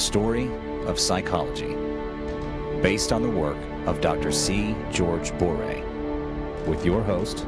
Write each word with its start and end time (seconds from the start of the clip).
story 0.00 0.50
of 0.86 0.98
psychology, 0.98 1.76
based 2.82 3.12
on 3.12 3.22
the 3.22 3.28
work 3.28 3.58
of 3.86 4.00
Dr. 4.00 4.32
C. 4.32 4.74
George 4.90 5.30
Boeree, 5.32 5.84
with 6.66 6.84
your 6.84 7.02
host, 7.02 7.46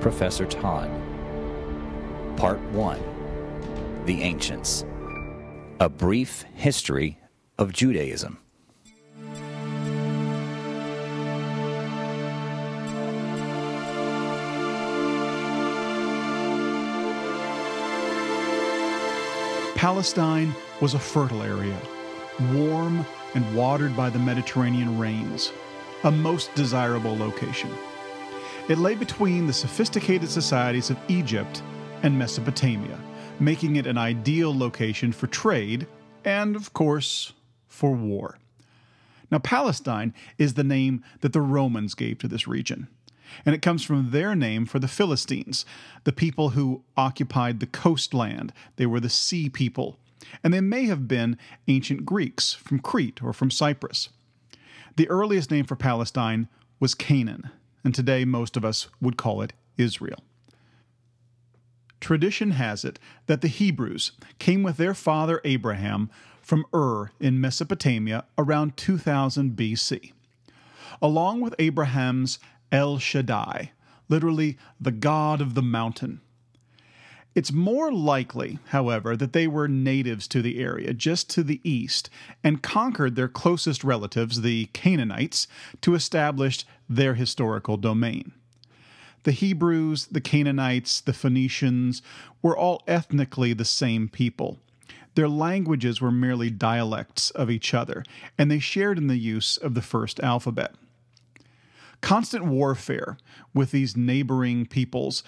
Professor 0.00 0.46
Todd. 0.46 0.90
Part 2.36 2.60
1 2.70 4.02
The 4.06 4.22
Ancients 4.22 4.84
A 5.80 5.88
Brief 5.88 6.44
History 6.54 7.18
of 7.58 7.72
Judaism. 7.72 8.38
Palestine 19.74 20.54
was 20.80 20.94
a 20.94 20.98
fertile 20.98 21.42
area, 21.42 21.78
warm 22.52 23.04
and 23.34 23.54
watered 23.54 23.96
by 23.96 24.10
the 24.10 24.18
Mediterranean 24.18 24.98
rains, 24.98 25.52
a 26.04 26.10
most 26.10 26.54
desirable 26.54 27.16
location. 27.16 27.70
It 28.68 28.78
lay 28.78 28.94
between 28.94 29.46
the 29.46 29.52
sophisticated 29.52 30.28
societies 30.28 30.90
of 30.90 30.98
Egypt 31.08 31.62
and 32.02 32.18
Mesopotamia, 32.18 32.98
making 33.38 33.76
it 33.76 33.86
an 33.86 33.98
ideal 33.98 34.56
location 34.56 35.12
for 35.12 35.26
trade 35.26 35.86
and, 36.24 36.56
of 36.56 36.72
course, 36.72 37.32
for 37.68 37.92
war. 37.92 38.38
Now, 39.30 39.38
Palestine 39.38 40.14
is 40.38 40.54
the 40.54 40.64
name 40.64 41.04
that 41.20 41.32
the 41.32 41.40
Romans 41.40 41.94
gave 41.94 42.18
to 42.18 42.28
this 42.28 42.48
region 42.48 42.88
and 43.44 43.54
it 43.54 43.62
comes 43.62 43.84
from 43.84 44.10
their 44.10 44.34
name 44.34 44.66
for 44.66 44.78
the 44.78 44.88
Philistines, 44.88 45.64
the 46.04 46.12
people 46.12 46.50
who 46.50 46.82
occupied 46.96 47.60
the 47.60 47.66
coastland. 47.66 48.52
They 48.76 48.86
were 48.86 49.00
the 49.00 49.08
sea 49.08 49.48
people, 49.48 49.98
and 50.42 50.52
they 50.52 50.60
may 50.60 50.84
have 50.84 51.08
been 51.08 51.38
ancient 51.68 52.04
Greeks 52.04 52.54
from 52.54 52.78
Crete 52.78 53.22
or 53.22 53.32
from 53.32 53.50
Cyprus. 53.50 54.08
The 54.96 55.08
earliest 55.08 55.50
name 55.50 55.64
for 55.64 55.76
Palestine 55.76 56.48
was 56.78 56.94
Canaan, 56.94 57.50
and 57.84 57.94
today 57.94 58.24
most 58.24 58.56
of 58.56 58.64
us 58.64 58.88
would 59.00 59.16
call 59.16 59.42
it 59.42 59.52
Israel. 59.76 60.22
Tradition 62.00 62.52
has 62.52 62.84
it 62.84 62.98
that 63.26 63.42
the 63.42 63.48
Hebrews 63.48 64.12
came 64.38 64.62
with 64.62 64.78
their 64.78 64.94
father 64.94 65.40
Abraham 65.44 66.10
from 66.40 66.64
Ur 66.74 67.12
in 67.20 67.40
Mesopotamia 67.40 68.24
around 68.38 68.76
2000 68.76 69.54
BC. 69.56 70.12
Along 71.02 71.40
with 71.40 71.54
Abraham's 71.58 72.38
El 72.72 72.98
Shaddai, 72.98 73.72
literally 74.08 74.58
the 74.80 74.90
God 74.90 75.40
of 75.40 75.54
the 75.54 75.62
mountain. 75.62 76.20
It's 77.34 77.52
more 77.52 77.92
likely, 77.92 78.58
however, 78.68 79.16
that 79.16 79.32
they 79.32 79.46
were 79.46 79.68
natives 79.68 80.26
to 80.28 80.42
the 80.42 80.58
area 80.58 80.92
just 80.92 81.30
to 81.30 81.44
the 81.44 81.60
east 81.62 82.10
and 82.42 82.62
conquered 82.62 83.14
their 83.14 83.28
closest 83.28 83.84
relatives, 83.84 84.40
the 84.40 84.66
Canaanites, 84.72 85.46
to 85.82 85.94
establish 85.94 86.64
their 86.88 87.14
historical 87.14 87.76
domain. 87.76 88.32
The 89.22 89.32
Hebrews, 89.32 90.06
the 90.06 90.20
Canaanites, 90.20 91.00
the 91.00 91.12
Phoenicians 91.12 92.02
were 92.42 92.56
all 92.56 92.82
ethnically 92.88 93.52
the 93.52 93.64
same 93.64 94.08
people. 94.08 94.58
Their 95.14 95.28
languages 95.28 96.00
were 96.00 96.10
merely 96.10 96.50
dialects 96.50 97.30
of 97.30 97.50
each 97.50 97.74
other, 97.74 98.02
and 98.38 98.50
they 98.50 98.58
shared 98.58 98.98
in 98.98 99.06
the 99.06 99.18
use 99.18 99.56
of 99.56 99.74
the 99.74 99.82
first 99.82 100.20
alphabet. 100.20 100.74
Constant 102.00 102.46
warfare 102.46 103.18
with 103.52 103.72
these 103.72 103.96
neighboring 103.96 104.66
peoples 104.66 105.22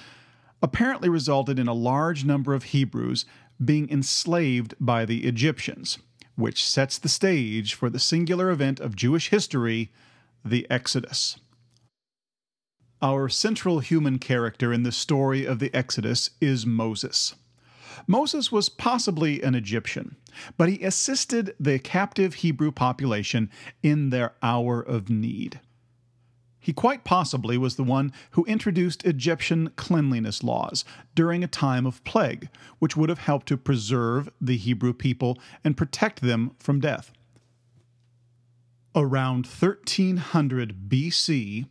apparently 0.62 1.08
resulted 1.08 1.58
in 1.58 1.68
a 1.68 1.74
large 1.74 2.24
number 2.24 2.54
of 2.54 2.64
Hebrews 2.64 3.24
being 3.62 3.90
enslaved 3.90 4.74
by 4.80 5.04
the 5.04 5.24
Egyptians, 5.24 5.98
which 6.36 6.64
sets 6.64 6.98
the 6.98 7.08
stage 7.08 7.74
for 7.74 7.90
the 7.90 7.98
singular 7.98 8.50
event 8.50 8.80
of 8.80 8.96
Jewish 8.96 9.30
history, 9.30 9.92
the 10.44 10.66
Exodus. 10.70 11.38
Our 13.00 13.28
central 13.28 13.80
human 13.80 14.18
character 14.18 14.72
in 14.72 14.84
the 14.84 14.92
story 14.92 15.44
of 15.44 15.58
the 15.58 15.74
Exodus 15.74 16.30
is 16.40 16.64
Moses. 16.64 17.34
Moses 18.06 18.50
was 18.50 18.68
possibly 18.68 19.42
an 19.42 19.54
Egyptian, 19.54 20.16
but 20.56 20.68
he 20.68 20.82
assisted 20.82 21.54
the 21.58 21.78
captive 21.78 22.34
Hebrew 22.34 22.70
population 22.70 23.50
in 23.82 24.10
their 24.10 24.32
hour 24.42 24.80
of 24.80 25.10
need. 25.10 25.60
He 26.64 26.72
quite 26.72 27.02
possibly 27.02 27.58
was 27.58 27.74
the 27.74 27.82
one 27.82 28.12
who 28.30 28.44
introduced 28.44 29.04
Egyptian 29.04 29.72
cleanliness 29.74 30.44
laws 30.44 30.84
during 31.12 31.42
a 31.42 31.48
time 31.48 31.84
of 31.86 32.02
plague, 32.04 32.48
which 32.78 32.96
would 32.96 33.08
have 33.08 33.18
helped 33.18 33.48
to 33.48 33.56
preserve 33.56 34.30
the 34.40 34.56
Hebrew 34.56 34.92
people 34.92 35.40
and 35.64 35.76
protect 35.76 36.20
them 36.20 36.52
from 36.60 36.78
death. 36.78 37.10
Around 38.94 39.46
1300 39.46 40.88
BC, 40.88 41.66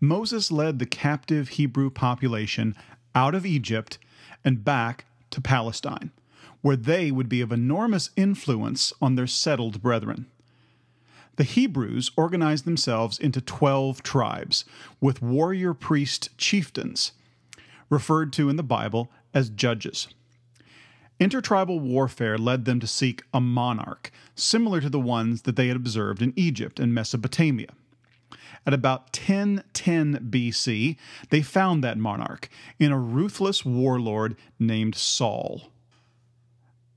Moses 0.00 0.50
led 0.50 0.78
the 0.78 0.86
captive 0.86 1.50
Hebrew 1.50 1.90
population 1.90 2.74
out 3.14 3.34
of 3.34 3.44
Egypt 3.44 3.98
and 4.42 4.64
back 4.64 5.04
to 5.30 5.42
Palestine, 5.42 6.10
where 6.62 6.76
they 6.76 7.10
would 7.10 7.28
be 7.28 7.42
of 7.42 7.52
enormous 7.52 8.08
influence 8.16 8.94
on 9.02 9.14
their 9.14 9.26
settled 9.26 9.82
brethren 9.82 10.24
the 11.36 11.44
Hebrews 11.44 12.10
organized 12.16 12.64
themselves 12.64 13.18
into 13.18 13.40
12 13.40 14.02
tribes 14.02 14.64
with 15.00 15.22
warrior 15.22 15.74
priest 15.74 16.30
chieftains, 16.36 17.12
referred 17.88 18.32
to 18.34 18.48
in 18.48 18.56
the 18.56 18.62
Bible 18.62 19.10
as 19.32 19.50
judges. 19.50 20.08
Intertribal 21.18 21.78
warfare 21.78 22.36
led 22.36 22.64
them 22.64 22.80
to 22.80 22.86
seek 22.86 23.22
a 23.32 23.40
monarch, 23.40 24.10
similar 24.34 24.80
to 24.80 24.90
the 24.90 25.00
ones 25.00 25.42
that 25.42 25.56
they 25.56 25.68
had 25.68 25.76
observed 25.76 26.20
in 26.20 26.32
Egypt 26.36 26.80
and 26.80 26.92
Mesopotamia. 26.92 27.68
At 28.66 28.74
about 28.74 29.16
1010 29.16 30.30
BC, 30.30 30.96
they 31.30 31.42
found 31.42 31.82
that 31.82 31.98
monarch 31.98 32.48
in 32.78 32.92
a 32.92 32.98
ruthless 32.98 33.64
warlord 33.64 34.36
named 34.58 34.94
Saul. 34.94 35.70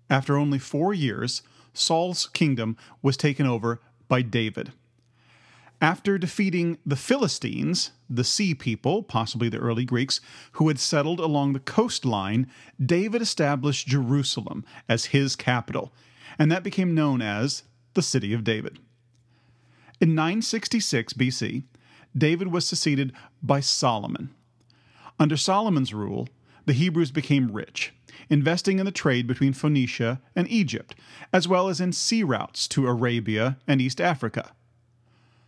After 0.10 0.38
only 0.38 0.60
four 0.60 0.94
years, 0.94 1.42
Saul's 1.74 2.28
kingdom 2.28 2.78
was 3.02 3.18
taken 3.18 3.46
over 3.46 3.82
by 4.08 4.22
David. 4.22 4.72
After 5.82 6.18
defeating 6.18 6.78
the 6.86 6.96
Philistines, 6.96 7.92
the 8.10 8.24
sea 8.24 8.56
people, 8.56 9.04
possibly 9.04 9.50
the 9.50 9.58
early 9.58 9.84
Greeks, 9.84 10.22
who 10.54 10.68
had 10.70 10.80
settled 10.80 11.20
along 11.20 11.54
the 11.54 11.60
coastline, 11.60 12.48
David 12.84 13.22
established 13.22 13.88
Jerusalem 13.88 14.64
as 14.88 15.06
his 15.06 15.36
capital, 15.36 15.94
and 16.40 16.52
that 16.52 16.64
became 16.64 16.96
known 16.96 17.22
as 17.22 17.64
the 17.94 18.02
City 18.02 18.34
of 18.34 18.44
David. 18.44 18.80
In 20.00 20.16
966 20.16 21.14
BC, 21.14 21.64
David 22.18 22.48
was 22.48 22.66
succeeded 22.66 23.12
by 23.44 23.60
Solomon. 23.60 24.34
Under 25.20 25.38
Solomon's 25.38 25.94
rule, 25.94 26.28
the 26.66 26.74
Hebrews 26.74 27.12
became 27.12 27.52
rich, 27.52 27.94
investing 28.30 28.80
in 28.80 28.86
the 28.86 28.92
trade 28.92 29.28
between 29.28 29.54
Phoenicia 29.54 30.22
and 30.36 30.48
Egypt, 30.50 30.96
as 31.32 31.48
well 31.48 31.68
as 31.68 31.82
in 31.82 31.92
sea 31.92 32.24
routes 32.24 32.68
to 32.70 32.88
Arabia 32.88 33.58
and 33.68 33.82
East 33.82 34.02
Africa. 34.02 34.52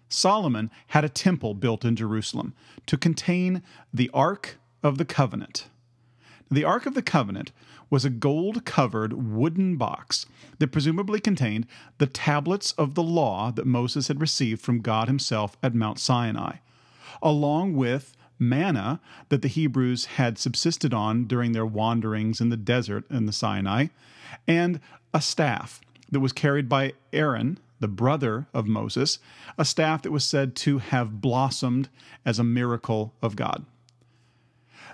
Solomon 0.09 0.71
had 0.87 1.03
a 1.03 1.09
temple 1.09 1.53
built 1.53 1.83
in 1.83 1.95
Jerusalem 1.95 2.53
to 2.85 2.97
contain 2.97 3.61
the 3.93 4.09
Ark 4.13 4.57
of 4.83 4.97
the 4.97 5.05
Covenant. 5.05 5.67
The 6.49 6.63
Ark 6.63 6.85
of 6.85 6.93
the 6.93 7.01
Covenant 7.01 7.51
was 7.89 8.05
a 8.05 8.09
gold 8.09 8.65
covered 8.65 9.13
wooden 9.13 9.75
box 9.75 10.25
that 10.59 10.71
presumably 10.71 11.19
contained 11.19 11.67
the 11.97 12.07
tablets 12.07 12.71
of 12.73 12.95
the 12.95 13.03
law 13.03 13.51
that 13.51 13.65
Moses 13.65 14.07
had 14.07 14.21
received 14.21 14.61
from 14.61 14.81
God 14.81 15.07
himself 15.07 15.57
at 15.61 15.75
Mount 15.75 15.99
Sinai, 15.99 16.57
along 17.21 17.75
with 17.75 18.15
manna 18.39 18.99
that 19.29 19.41
the 19.41 19.47
Hebrews 19.47 20.05
had 20.05 20.37
subsisted 20.37 20.93
on 20.93 21.25
during 21.25 21.51
their 21.51 21.65
wanderings 21.65 22.39
in 22.41 22.49
the 22.49 22.57
desert 22.57 23.05
in 23.09 23.25
the 23.25 23.33
Sinai, 23.33 23.87
and 24.47 24.79
a 25.13 25.21
staff 25.21 25.81
that 26.11 26.19
was 26.19 26.33
carried 26.33 26.69
by 26.69 26.93
Aaron, 27.11 27.59
the 27.79 27.87
brother 27.87 28.47
of 28.53 28.67
Moses, 28.67 29.19
a 29.57 29.65
staff 29.65 30.01
that 30.01 30.11
was 30.11 30.23
said 30.23 30.55
to 30.57 30.79
have 30.79 31.21
blossomed 31.21 31.89
as 32.25 32.39
a 32.39 32.43
miracle 32.43 33.13
of 33.21 33.35
God. 33.35 33.65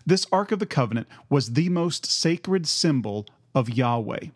This 0.06 0.25
Ark 0.31 0.51
of 0.51 0.59
the 0.59 0.65
Covenant 0.65 1.07
was 1.29 1.53
the 1.53 1.69
most 1.69 2.06
sacred 2.06 2.67
symbol 2.67 3.25
of 3.56 3.69
Yahweh, 3.69 4.27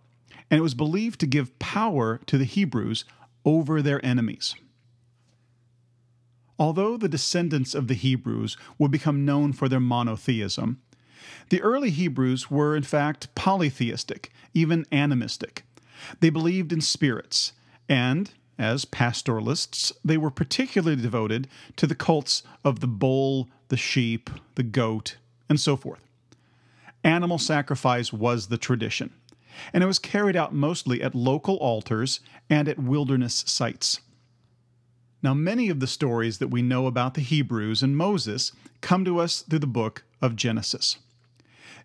and 0.50 0.58
it 0.58 0.62
was 0.62 0.74
believed 0.74 1.20
to 1.20 1.28
give 1.28 1.58
power 1.60 2.22
to 2.26 2.38
the 2.38 2.46
Hebrews 2.46 3.04
over 3.44 3.81
their 3.81 4.04
enemies. 4.06 4.56
Although 6.59 6.98
the 6.98 7.09
descendants 7.09 7.75
of 7.75 7.88
the 7.88 7.94
Hebrews 7.94 8.57
would 8.77 8.92
become 8.92 9.25
known 9.25 9.54
for 9.54 9.69
their 9.69 9.80
monotheism, 9.80 10.81
the 11.50 11.62
early 11.62 11.92
Hebrews 11.92 12.50
were 12.50 12.75
in 12.75 12.83
fact 12.83 13.33
polytheistic, 13.36 14.31
even 14.54 14.86
animistic. 14.92 15.63
They 16.19 16.30
believed 16.30 16.71
in 16.74 16.81
spirits, 16.81 17.54
and, 17.88 18.31
as 18.57 18.86
pastoralists, 18.86 19.94
they 20.04 20.18
were 20.18 20.31
particularly 20.31 21.01
devoted 21.01 21.48
to 21.75 21.86
the 21.86 21.95
cults 21.95 22.44
of 22.63 22.80
the 22.80 22.88
bull, 22.88 23.50
the 23.69 23.77
sheep, 23.77 24.30
the 24.56 24.63
goat, 24.63 25.18
and 25.50 25.59
so 25.59 25.75
forth. 25.75 26.07
Animal 27.04 27.38
sacrifice 27.38 28.12
was 28.12 28.48
the 28.48 28.57
tradition. 28.57 29.12
and 29.74 29.83
it 29.83 29.88
was 29.88 30.00
carried 30.00 30.36
out 30.36 30.54
mostly 30.54 31.01
at 31.01 31.15
local 31.15 31.56
altars 31.57 32.19
and 32.50 32.68
at 32.68 32.80
wilderness 32.80 33.44
sites. 33.48 34.01
Now, 35.24 35.34
many 35.34 35.69
of 35.69 35.80
the 35.80 35.88
stories 35.88 36.38
that 36.38 36.50
we 36.50 36.62
know 36.62 36.86
about 36.86 37.16
the 37.16 37.22
Hebrews 37.22 37.81
and 37.81 37.98
Moses 37.98 38.52
come 38.81 39.04
to 39.06 39.19
us 39.19 39.42
through 39.42 39.60
the 39.60 39.68
book 39.68 40.04
of 40.22 40.36
Genesis. 40.36 40.98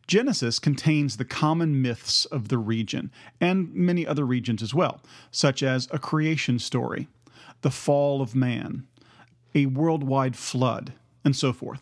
Genesis 0.07 0.59
contains 0.59 1.17
the 1.17 1.25
common 1.25 1.81
myths 1.81 2.25
of 2.27 2.49
the 2.49 2.59
region 2.59 3.11
and 3.41 3.73
many 3.75 4.07
other 4.07 4.27
regions 4.27 4.63
as 4.63 4.75
well, 4.75 5.01
such 5.31 5.63
as 5.63 5.89
a 5.91 5.99
creation 5.99 6.59
story, 6.59 7.09
the 7.63 7.71
fall 7.71 8.21
of 8.21 8.35
man, 8.35 8.87
a 9.55 9.67
worldwide 9.67 10.37
flood, 10.37 10.93
and 11.25 11.37
so 11.37 11.53
forth. 11.53 11.81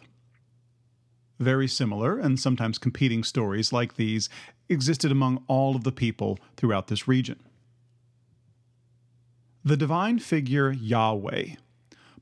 Very 1.38 1.66
similar 1.66 2.18
and 2.18 2.38
sometimes 2.38 2.78
competing 2.78 3.24
stories 3.24 3.72
like 3.72 3.96
these 3.96 4.28
existed 4.68 5.10
among 5.10 5.42
all 5.48 5.74
of 5.74 5.84
the 5.84 5.92
people 5.92 6.38
throughout 6.56 6.88
this 6.88 7.08
region. 7.08 7.40
The 9.64 9.76
divine 9.76 10.18
figure 10.18 10.72
Yahweh, 10.72 11.54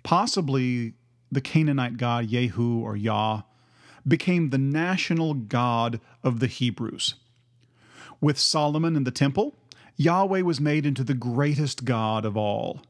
possibly 0.02 0.94
the 1.30 1.40
Canaanite 1.40 1.96
god 1.96 2.28
Yehu 2.28 2.80
or 2.80 2.96
Yah, 2.96 3.42
became 4.06 4.50
the 4.50 4.58
national 4.58 5.34
god 5.34 6.00
of 6.24 6.40
the 6.40 6.46
Hebrews. 6.46 7.14
With 8.20 8.38
Solomon 8.38 8.96
in 8.96 9.04
the 9.04 9.10
temple, 9.10 9.54
Yahweh 9.96 10.40
was 10.40 10.60
made 10.60 10.86
into 10.86 11.04
the 11.04 11.14
greatest 11.14 11.84
God 11.84 12.24
of 12.24 12.36
all. 12.36 12.82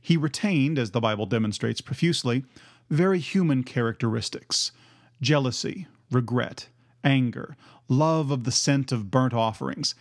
He 0.00 0.16
retained, 0.16 0.78
as 0.78 0.92
the 0.92 1.00
Bible 1.00 1.26
demonstrates 1.26 1.80
profusely, 1.80 2.44
very 2.90 3.18
human 3.18 3.64
characteristics 3.64 4.72
jealousy, 5.20 5.86
regret, 6.10 6.68
anger, 7.02 7.56
love 7.88 8.30
of 8.30 8.44
the 8.44 8.52
scent 8.52 8.92
of 8.92 9.10
burnt 9.10 9.32
offerings, 9.32 9.94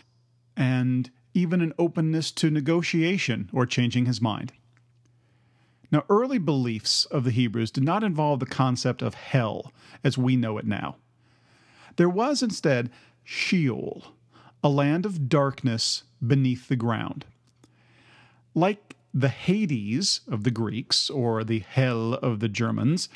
and 0.57 1.09
even 1.35 1.61
an 1.61 1.73
openness 1.77 2.31
to 2.31 2.49
negotiation 2.49 3.49
or 3.53 3.67
changing 3.67 4.07
his 4.07 4.21
mind. 4.21 4.53
Now, 5.91 6.03
early 6.09 6.39
beliefs 6.39 7.05
of 7.05 7.23
the 7.23 7.31
Hebrews 7.31 7.69
did 7.69 7.83
not 7.83 8.03
involve 8.03 8.39
the 8.39 8.45
concept 8.45 9.03
of 9.03 9.13
hell 9.13 9.71
as 10.03 10.17
we 10.17 10.35
know 10.35 10.57
it 10.57 10.65
now. 10.65 10.95
There 11.97 12.09
was 12.09 12.41
instead 12.41 12.89
Sheol, 13.23 14.15
a 14.63 14.69
land 14.69 15.05
of 15.05 15.29
darkness 15.29 16.03
beneath 16.25 16.67
the 16.67 16.75
ground. 16.75 17.25
Like 18.53 18.95
the 19.13 19.29
Hades 19.29 20.21
of 20.27 20.43
the 20.43 20.51
Greeks, 20.51 21.09
or 21.09 21.43
the 21.43 21.59
Hel 21.59 22.15
of 22.15 22.39
the 22.39 22.49
Germans, 22.49 23.07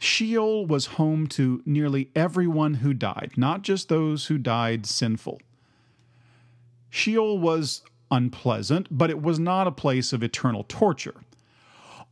Sheol 0.00 0.66
was 0.66 0.86
home 0.86 1.28
to 1.28 1.62
nearly 1.64 2.10
everyone 2.16 2.74
who 2.74 2.92
died, 2.92 3.32
not 3.36 3.62
just 3.62 3.88
those 3.88 4.26
who 4.26 4.38
died 4.38 4.86
sinful. 4.86 5.40
Sheol 6.94 7.38
was 7.38 7.80
unpleasant, 8.10 8.86
but 8.90 9.08
it 9.08 9.22
was 9.22 9.38
not 9.38 9.66
a 9.66 9.72
place 9.72 10.12
of 10.12 10.22
eternal 10.22 10.62
torture. 10.68 11.14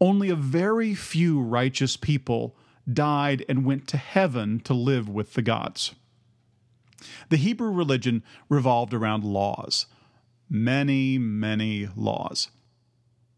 Only 0.00 0.30
a 0.30 0.34
very 0.34 0.94
few 0.94 1.38
righteous 1.38 1.98
people 1.98 2.56
died 2.90 3.44
and 3.46 3.66
went 3.66 3.86
to 3.88 3.98
heaven 3.98 4.58
to 4.60 4.72
live 4.72 5.06
with 5.06 5.34
the 5.34 5.42
gods. 5.42 5.94
The 7.28 7.36
Hebrew 7.36 7.70
religion 7.70 8.22
revolved 8.48 8.94
around 8.94 9.22
laws, 9.22 9.84
many, 10.48 11.18
many 11.18 11.86
laws. 11.94 12.48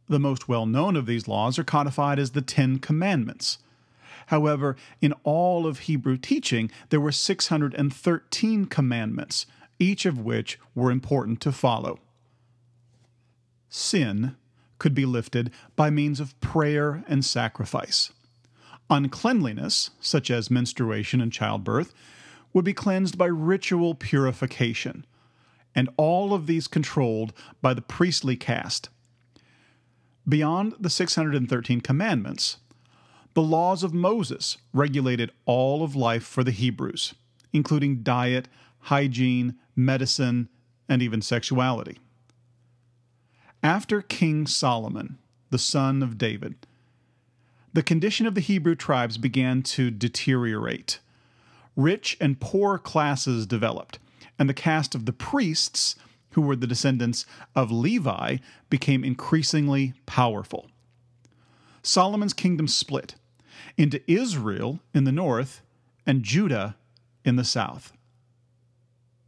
The 0.09 0.21
most 0.21 0.49
well 0.49 0.65
known 0.65 0.95
of 0.95 1.07
these 1.07 1.27
laws 1.27 1.59
are 1.59 1.65
codified 1.65 2.21
as 2.21 2.31
the 2.31 2.41
Ten 2.43 2.79
Commandments. 2.79 3.59
However, 4.27 4.77
in 5.01 5.13
all 5.25 5.67
of 5.67 5.81
Hebrew 5.81 6.19
teaching, 6.19 6.71
there 6.91 7.01
were 7.01 7.11
613 7.11 8.67
commandments, 8.67 9.47
each 9.79 10.07
of 10.07 10.19
which 10.19 10.59
were 10.75 10.91
important 10.91 11.41
to 11.41 11.53
follow. 11.53 11.99
Sin 13.69 14.37
could 14.79 14.95
be 14.95 15.07
lifted 15.07 15.51
by 15.77 15.91
means 15.91 16.21
of 16.21 16.39
prayer 16.41 17.05
and 17.07 17.25
sacrifice. 17.25 18.13
Uncleanliness, 18.91 19.91
such 20.01 20.31
as 20.31 20.51
menstruation 20.51 21.21
and 21.21 21.33
childbirth, 21.33 21.95
would 22.53 22.65
be 22.65 22.75
cleansed 22.75 23.17
by 23.17 23.27
ritual 23.27 23.95
purification, 23.95 25.07
and 25.75 25.89
all 25.97 26.35
of 26.35 26.47
these 26.47 26.69
controlled 26.69 27.33
by 27.63 27.73
the 27.73 27.81
priestly 27.81 28.37
caste. 28.37 28.89
Beyond 30.29 30.75
the 30.79 30.91
613 30.91 31.81
commandments, 31.81 32.59
the 33.35 33.43
laws 33.43 33.83
of 33.83 33.95
Moses 33.95 34.59
regulated 34.75 35.33
all 35.47 35.83
of 35.83 35.97
life 35.97 36.25
for 36.25 36.45
the 36.45 36.51
Hebrews, 36.51 37.15
including 37.53 38.03
diet, 38.03 38.47
hygiene, 38.83 39.57
medicine, 39.75 40.49
and 40.89 41.03
even 41.03 41.23
sexuality. 41.23 41.99
After 43.63 44.03
King 44.03 44.47
Solomon, 44.47 45.19
the 45.51 45.59
son 45.59 46.03
of 46.03 46.19
David, 46.19 46.67
the 47.73 47.83
condition 47.83 48.27
of 48.27 48.35
the 48.35 48.41
Hebrew 48.41 48.75
tribes 48.75 49.17
began 49.17 49.63
to 49.63 49.91
deteriorate. 49.91 50.99
Rich 51.77 52.19
and 52.21 52.41
poor 52.41 52.77
classes 52.77 53.47
developed, 53.47 53.99
and 54.39 54.49
the 54.49 54.55
caste 54.55 54.95
of 54.95 55.07
the 55.07 55.13
priests, 55.13 55.97
who 56.33 56.43
were 56.43 56.57
the 56.57 56.67
descendants 56.67 57.25
of 57.55 57.71
Levi, 57.71 58.39
became 58.69 59.05
increasingly 59.05 59.95
powerful. 60.05 60.69
Solomon's 61.83 62.33
kingdom 62.33 62.69
split 62.69 63.15
into 63.77 64.03
Israel 64.11 64.81
in 64.93 65.05
the 65.05 65.13
north 65.13 65.63
and 66.07 66.23
Judah 66.23 66.77
in 67.25 67.37
the 67.37 67.45
south. 67.45 67.93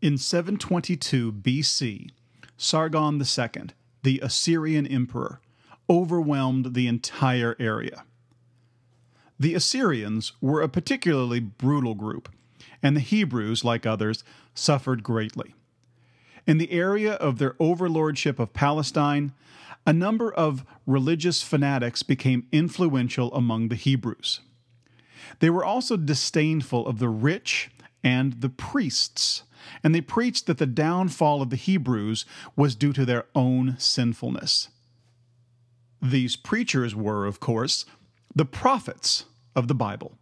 In 0.04 0.18
722 0.18 1.32
BC, 1.32 2.10
Sargon 2.58 3.18
II, 3.18 3.62
the 4.02 4.20
Assyrian 4.20 4.86
emperor, 4.86 5.40
overwhelmed 5.88 6.74
the 6.74 6.86
entire 6.86 7.56
area. 7.58 8.04
The 9.40 9.54
Assyrians 9.54 10.34
were 10.42 10.60
a 10.60 10.68
particularly 10.68 11.40
brutal 11.40 11.94
group, 11.94 12.28
and 12.82 12.94
the 12.94 13.00
Hebrews, 13.00 13.64
like 13.64 13.86
others, 13.86 14.24
suffered 14.54 15.02
greatly. 15.02 15.54
In 16.46 16.58
the 16.58 16.72
area 16.72 17.14
of 17.14 17.38
their 17.38 17.56
overlordship 17.58 18.38
of 18.38 18.52
Palestine, 18.52 19.32
a 19.86 19.94
number 19.94 20.30
of 20.30 20.66
religious 20.86 21.40
fanatics 21.40 22.02
became 22.02 22.46
influential 22.52 23.32
among 23.32 23.68
the 23.68 23.74
Hebrews. 23.74 24.40
They 25.38 25.48
were 25.48 25.64
also 25.64 25.96
disdainful 25.96 26.86
of 26.86 26.98
the 26.98 27.08
rich 27.08 27.70
and 28.02 28.42
the 28.42 28.50
priests, 28.50 29.44
and 29.82 29.94
they 29.94 30.00
preached 30.00 30.46
that 30.46 30.58
the 30.58 30.66
downfall 30.66 31.42
of 31.42 31.50
the 31.50 31.56
Hebrews 31.56 32.24
was 32.56 32.74
due 32.74 32.92
to 32.92 33.04
their 33.04 33.26
own 33.34 33.76
sinfulness. 33.78 34.68
These 36.00 36.36
preachers 36.36 36.94
were, 36.94 37.26
of 37.26 37.40
course, 37.40 37.84
the 38.34 38.44
prophets 38.44 39.24
of 39.54 39.68
the 39.68 39.74
Bible 39.74 40.18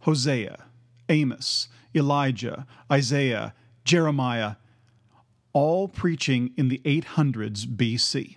Hosea, 0.00 0.64
Amos, 1.08 1.68
Elijah, 1.94 2.66
Isaiah, 2.90 3.54
Jeremiah, 3.84 4.56
all 5.52 5.88
preaching 5.88 6.52
in 6.56 6.68
the 6.68 6.80
800s 6.84 7.66
BC. 7.66 8.36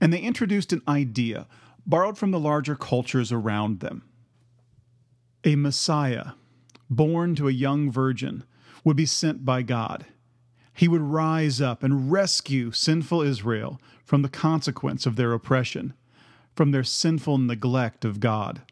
And 0.00 0.12
they 0.12 0.20
introduced 0.20 0.72
an 0.72 0.82
idea 0.86 1.46
borrowed 1.86 2.16
from 2.16 2.30
the 2.30 2.38
larger 2.38 2.76
cultures 2.76 3.32
around 3.32 3.80
them. 3.80 4.02
A 5.44 5.56
Messiah, 5.56 6.32
born 6.88 7.34
to 7.34 7.48
a 7.48 7.52
young 7.52 7.90
virgin, 7.90 8.44
would 8.84 8.96
be 8.96 9.06
sent 9.06 9.44
by 9.44 9.62
God. 9.62 10.06
He 10.72 10.88
would 10.88 11.02
rise 11.02 11.60
up 11.60 11.82
and 11.82 12.10
rescue 12.10 12.72
sinful 12.72 13.22
Israel 13.22 13.80
from 14.04 14.22
the 14.22 14.28
consequence 14.28 15.06
of 15.06 15.16
their 15.16 15.32
oppression 15.32 15.94
from 16.54 16.72
their 16.72 16.84
sinful 16.84 17.38
neglect 17.38 18.04
of 18.04 18.20
God. 18.20 18.62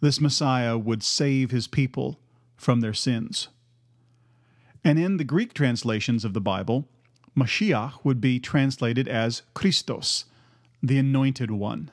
This 0.00 0.20
Messiah 0.20 0.78
would 0.78 1.02
save 1.02 1.50
his 1.50 1.66
people 1.66 2.20
from 2.56 2.80
their 2.80 2.94
sins. 2.94 3.48
And 4.84 4.98
in 4.98 5.16
the 5.16 5.24
Greek 5.24 5.52
translations 5.52 6.24
of 6.24 6.32
the 6.32 6.40
Bible, 6.40 6.88
Mashiach 7.36 8.04
would 8.04 8.20
be 8.20 8.40
translated 8.40 9.08
as 9.08 9.42
Christos, 9.54 10.26
the 10.82 10.98
Anointed 10.98 11.50
One. 11.50 11.90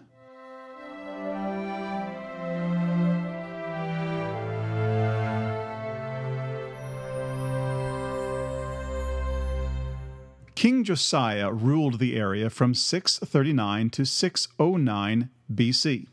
Josiah 10.88 11.52
ruled 11.52 12.00
the 12.00 12.16
area 12.16 12.50
from 12.50 12.74
639 12.74 13.90
to 13.90 14.06
609 14.06 15.30
BC. 15.54 16.08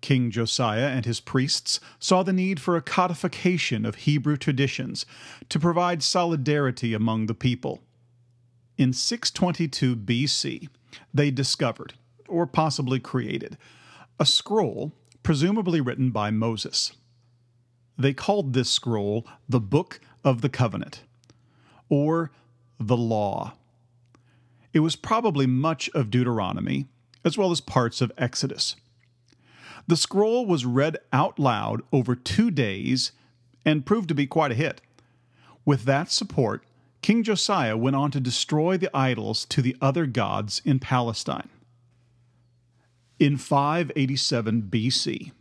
King 0.00 0.30
Josiah 0.30 0.86
and 0.86 1.04
his 1.04 1.18
priests 1.18 1.80
saw 1.98 2.22
the 2.22 2.32
need 2.32 2.60
for 2.60 2.76
a 2.76 2.80
codification 2.80 3.84
of 3.84 3.96
Hebrew 3.96 4.36
traditions 4.36 5.04
to 5.48 5.58
provide 5.58 6.04
solidarity 6.04 6.94
among 6.94 7.26
the 7.26 7.34
people. 7.34 7.80
In 8.78 8.92
622 8.92 9.96
BC, 9.96 10.68
they 11.12 11.32
discovered, 11.32 11.94
or 12.28 12.46
possibly 12.46 13.00
created, 13.00 13.58
a 14.20 14.24
scroll 14.24 14.92
presumably 15.24 15.80
written 15.80 16.12
by 16.12 16.30
Moses. 16.30 16.92
They 17.98 18.12
called 18.12 18.52
this 18.52 18.70
scroll 18.70 19.26
the 19.48 19.58
Book 19.58 19.98
of 20.22 20.40
the 20.40 20.48
Covenant, 20.48 21.02
or 21.88 22.30
the 22.78 22.96
law. 22.96 23.54
It 24.72 24.80
was 24.80 24.96
probably 24.96 25.46
much 25.46 25.90
of 25.90 26.10
Deuteronomy, 26.10 26.86
as 27.24 27.36
well 27.36 27.50
as 27.50 27.60
parts 27.60 28.00
of 28.00 28.12
Exodus. 28.16 28.76
The 29.86 29.96
scroll 29.96 30.46
was 30.46 30.64
read 30.64 30.98
out 31.12 31.38
loud 31.38 31.82
over 31.92 32.14
two 32.14 32.50
days 32.50 33.12
and 33.64 33.86
proved 33.86 34.08
to 34.08 34.14
be 34.14 34.26
quite 34.26 34.52
a 34.52 34.56
hit. 34.56 34.80
With 35.64 35.84
that 35.84 36.10
support, 36.10 36.64
King 37.02 37.22
Josiah 37.22 37.76
went 37.76 37.96
on 37.96 38.10
to 38.12 38.20
destroy 38.20 38.76
the 38.76 38.94
idols 38.96 39.44
to 39.46 39.60
the 39.60 39.76
other 39.80 40.06
gods 40.06 40.62
in 40.64 40.78
Palestine. 40.78 41.48
In 43.18 43.36
587 43.36 44.62
BC, 44.62 45.32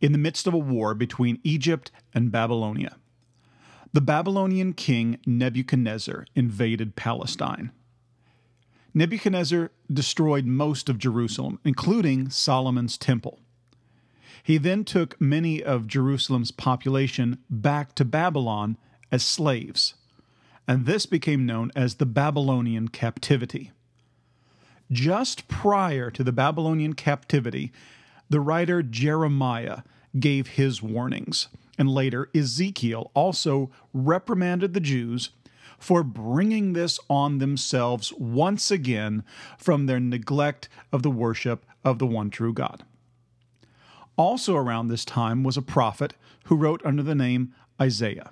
in 0.00 0.12
the 0.12 0.18
midst 0.18 0.46
of 0.46 0.54
a 0.54 0.58
war 0.58 0.94
between 0.94 1.40
Egypt 1.42 1.90
and 2.12 2.30
Babylonia, 2.30 2.96
the 3.92 4.00
Babylonian 4.00 4.72
king 4.72 5.18
Nebuchadnezzar 5.24 6.26
invaded 6.34 6.96
Palestine. 6.96 7.70
Nebuchadnezzar 8.94 9.72
destroyed 9.92 10.46
most 10.46 10.88
of 10.88 10.98
Jerusalem, 10.98 11.58
including 11.64 12.30
Solomon's 12.30 12.96
temple. 12.96 13.40
He 14.42 14.56
then 14.56 14.84
took 14.84 15.20
many 15.20 15.62
of 15.62 15.88
Jerusalem's 15.88 16.52
population 16.52 17.38
back 17.50 17.94
to 17.96 18.04
Babylon 18.04 18.76
as 19.10 19.24
slaves, 19.24 19.94
and 20.68 20.86
this 20.86 21.06
became 21.06 21.44
known 21.44 21.72
as 21.74 21.96
the 21.96 22.06
Babylonian 22.06 22.88
captivity. 22.88 23.72
Just 24.92 25.48
prior 25.48 26.10
to 26.10 26.22
the 26.22 26.32
Babylonian 26.32 26.92
captivity, 26.92 27.72
the 28.28 28.40
writer 28.40 28.82
Jeremiah 28.82 29.78
gave 30.20 30.48
his 30.48 30.82
warnings, 30.82 31.48
and 31.76 31.88
later 31.88 32.28
Ezekiel 32.34 33.10
also 33.14 33.70
reprimanded 33.92 34.74
the 34.74 34.80
Jews 34.80 35.30
for 35.78 36.02
bringing 36.02 36.72
this 36.72 36.98
on 37.08 37.38
themselves 37.38 38.12
once 38.14 38.70
again 38.70 39.24
from 39.58 39.86
their 39.86 40.00
neglect 40.00 40.68
of 40.92 41.02
the 41.02 41.10
worship 41.10 41.64
of 41.84 41.98
the 41.98 42.06
one 42.06 42.30
true 42.30 42.52
God. 42.52 42.84
Also 44.16 44.56
around 44.56 44.88
this 44.88 45.04
time 45.04 45.42
was 45.42 45.56
a 45.56 45.62
prophet 45.62 46.14
who 46.44 46.56
wrote 46.56 46.84
under 46.84 47.02
the 47.02 47.14
name 47.14 47.54
Isaiah. 47.80 48.30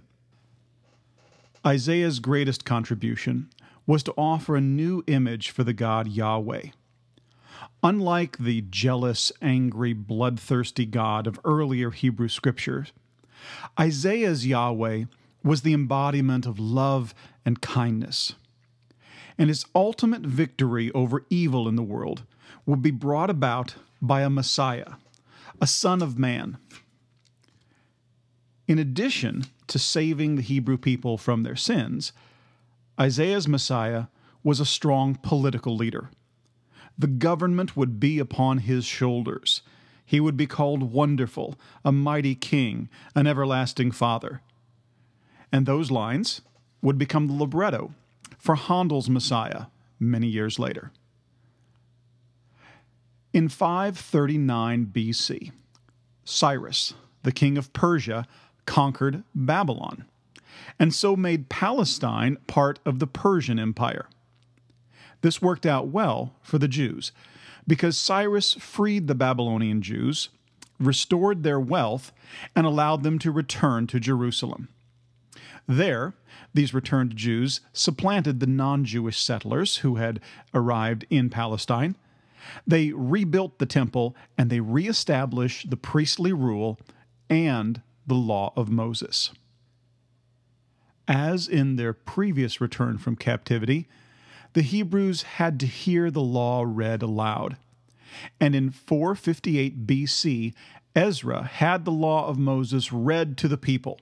Isaiah's 1.67 2.21
greatest 2.21 2.65
contribution 2.65 3.51
was 3.87 4.03
to 4.05 4.15
offer 4.17 4.57
a 4.57 4.61
new 4.61 5.03
image 5.07 5.51
for 5.51 5.65
the 5.65 5.73
God 5.73 6.09
Yahweh. 6.09 6.67
Unlike 7.83 8.39
the 8.39 8.65
jealous, 8.71 9.33
angry, 9.43 9.93
bloodthirsty 9.93 10.87
God 10.87 11.27
of 11.27 11.41
earlier 11.45 11.91
Hebrew 11.91 12.29
scriptures, 12.29 12.93
Isaiah's 13.79 14.47
Yahweh 14.47 15.05
was 15.43 15.63
the 15.63 15.73
embodiment 15.73 16.47
of 16.47 16.61
love 16.61 17.15
and 17.45 17.61
kindness. 17.61 18.35
And 19.39 19.49
his 19.49 19.67
ultimate 19.75 20.23
victory 20.23 20.91
over 20.93 21.25
evil 21.31 21.69
in 21.69 21.77
the 21.77 21.83
world 21.83 22.25
would 22.67 22.83
be 22.83 22.91
brought 22.91 23.31
about 23.31 23.75
by 24.01 24.23
a 24.23 24.31
Messiah 24.31 24.95
a 25.63 25.67
son 25.67 26.03
of 26.03 26.19
man. 26.19 26.59
In 28.67 28.81
addition 28.81 29.45
to 29.69 29.79
saving 29.79 30.35
the 30.35 30.43
Hebrew 30.43 30.77
people 30.77 31.17
from 31.17 31.45
their 31.45 31.55
sins, 31.55 32.13
Isaiah's 33.01 33.47
Messiah 33.47 34.07
was 34.43 34.59
a 34.59 34.67
strong 34.67 35.15
political 35.15 35.77
leader. 35.77 36.11
The 36.99 37.07
government 37.07 37.77
would 37.77 38.01
be 38.01 38.19
upon 38.19 38.59
his 38.59 38.85
shoulders. 38.85 39.63
He 40.05 40.19
would 40.19 40.37
be 40.37 40.49
called 40.49 40.93
Wonderful, 40.93 41.55
a 41.85 41.93
mighty 41.93 42.35
King, 42.35 42.89
an 43.15 43.29
everlasting 43.29 43.93
Father. 43.93 44.41
And 45.53 45.65
those 45.65 45.93
lines 45.93 46.41
would 46.83 46.99
become 46.99 47.29
the 47.29 47.33
libretto 47.33 47.95
for 48.39 48.57
Handel's 48.57 49.09
Messiah 49.09 49.67
many 49.99 50.27
years 50.27 50.59
later. 50.59 50.91
In 53.33 53.49
539 53.49 54.91
BC, 54.93 55.53
Cyrus, 56.25 56.95
the 57.23 57.33
king 57.33 57.57
of 57.57 57.73
Persia, 57.73 58.27
conquered 58.67 59.23
Babylon, 59.35 60.05
and 60.79 60.93
so 60.95 61.17
made 61.17 61.49
Palestine 61.49 62.37
part 62.47 62.79
of 62.85 62.99
the 62.99 63.07
Persian 63.07 63.59
Empire. 63.59 64.07
This 65.23 65.41
worked 65.41 65.65
out 65.65 65.89
well 65.89 66.35
for 66.43 66.59
the 66.59 66.69
Jews, 66.69 67.13
because 67.67 67.97
Cyrus 67.97 68.55
freed 68.55 69.07
the 69.07 69.15
Babylonian 69.15 69.83
Jews, 69.83 70.29
restored 70.79 71.43
their 71.43 71.61
wealth, 71.61 72.13
and 72.57 72.67
allowed 72.67 73.03
them 73.03 73.19
to 73.21 73.31
return 73.31 73.87
to 73.87 74.01
Jerusalem. 74.01 74.69
There, 75.67 76.15
these 76.53 76.75
returned 76.75 77.17
Jews 77.17 77.61
supplanted 77.73 78.41
the 78.41 78.47
non 78.47 78.85
Jewish 78.85 79.21
settlers 79.21 79.79
who 79.79 79.97
had 79.97 80.21
arrived 80.55 81.07
in 81.09 81.31
Palestine 81.31 81.97
they 82.67 82.93
rebuilt 82.93 83.59
the 83.59 83.67
temple 83.67 84.17
and 84.37 84.51
they 84.51 84.61
reestablished 84.61 85.71
the 85.71 85.77
priestly 85.77 86.33
rule 86.33 86.79
and 87.29 87.83
the 88.07 88.15
law 88.15 88.53
of 88.57 88.69
Moses. 88.69 89.31
As 91.09 91.49
in 91.49 91.77
their 91.77 91.93
previous 91.93 92.61
return 92.61 92.99
from 92.99 93.17
captivity, 93.17 93.89
the 94.53 94.63
Hebrews 94.63 95.23
had 95.23 95.59
to 95.61 95.67
hear 95.67 96.11
the 96.11 96.23
law 96.23 96.65
read 96.67 97.03
aloud. 97.03 97.57
And 98.39 98.55
in 98.55 98.71
458 98.71 99.87
BC, 99.87 100.53
Ezra 100.95 101.45
had 101.45 101.85
the 101.85 101.91
law 101.91 102.27
of 102.27 102.39
Moses 102.39 102.93
read 102.93 103.37
to 103.39 103.49
the 103.49 103.57
people. 103.57 103.99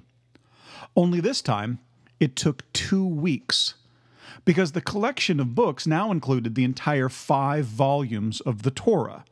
Only 0.96 1.20
this 1.20 1.40
time, 1.40 1.78
it 2.18 2.34
took 2.36 2.70
two 2.72 3.06
weeks 3.06 3.74
because 4.44 4.72
the 4.72 4.80
collection 4.80 5.38
of 5.40 5.54
books 5.54 5.86
now 5.86 6.10
included 6.10 6.54
the 6.54 6.64
entire 6.64 7.08
five 7.08 7.64
volumes 7.64 8.40
of 8.40 8.62
the 8.62 8.70
Torah 8.70 9.24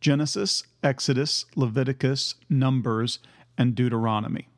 Genesis, 0.00 0.62
Exodus, 0.82 1.46
Leviticus, 1.56 2.34
Numbers, 2.50 3.18
and 3.56 3.74
Deuteronomy. 3.74 4.48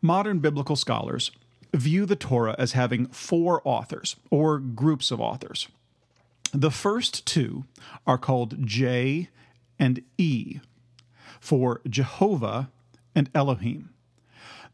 Modern 0.00 0.40
biblical 0.40 0.74
scholars 0.74 1.30
view 1.72 2.06
the 2.06 2.16
Torah 2.16 2.54
as 2.58 2.72
having 2.72 3.06
four 3.06 3.62
authors, 3.64 4.16
or 4.30 4.58
groups 4.58 5.10
of 5.10 5.20
authors. 5.20 5.68
The 6.52 6.70
first 6.70 7.24
two 7.24 7.64
are 8.06 8.18
called 8.18 8.66
J 8.66 9.28
and 9.78 10.02
E 10.18 10.60
for 11.40 11.80
Jehovah 11.88 12.70
and 13.14 13.30
Elohim. 13.34 13.90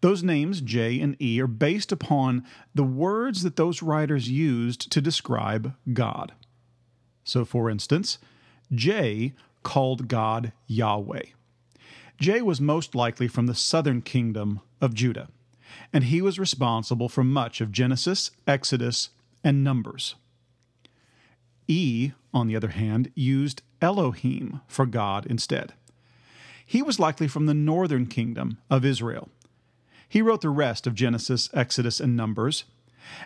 Those 0.01 0.23
names, 0.23 0.61
J 0.61 1.01
and 1.01 1.21
E, 1.21 1.41
are 1.41 1.49
based 1.49 1.91
upon 1.91 2.45
the 2.75 2.85
words 2.85 3.43
that 3.43 3.57
those 3.57 3.83
writers 3.83 4.31
used 4.31 4.91
to 4.93 5.01
describe 5.01 5.75
God. 5.93 6.33
So, 7.25 7.45
for 7.45 7.69
instance, 7.69 8.19
J 8.73 9.35
called 9.63 10.09
God 10.09 10.53
Yahweh. 10.67 11.25
J 12.21 12.43
was 12.43 12.61
most 12.61 12.95
likely 12.95 13.29
from 13.29 13.47
the 13.47 13.55
southern 13.55 14.03
kingdom 14.03 14.61
of 14.81 14.95
Judah, 14.95 15.29
and 15.93 16.05
he 16.05 16.23
was 16.23 16.39
responsible 16.39 17.09
for 17.09 17.25
much 17.25 17.61
of 17.61 17.73
Genesis, 17.73 18.31
Exodus, 18.47 19.11
and 19.45 19.63
Numbers. 19.65 20.15
E, 21.67 22.13
on 22.33 22.47
the 22.47 22.57
other 22.57 22.69
hand, 22.69 23.11
used 23.15 23.63
Elohim 23.81 24.61
for 24.67 24.87
God 24.87 25.27
instead. 25.27 25.75
He 26.65 26.83
was 26.83 26.99
likely 26.99 27.29
from 27.29 27.47
the 27.47 27.55
northern 27.55 28.07
kingdom 28.07 28.59
of 28.71 28.85
Israel. 28.85 29.29
He 30.09 30.23
wrote 30.23 30.41
the 30.41 30.51
rest 30.51 30.87
of 30.87 30.95
Genesis, 30.95 31.51
Exodus, 31.53 32.01
and 32.01 32.17
Numbers. 32.17 32.65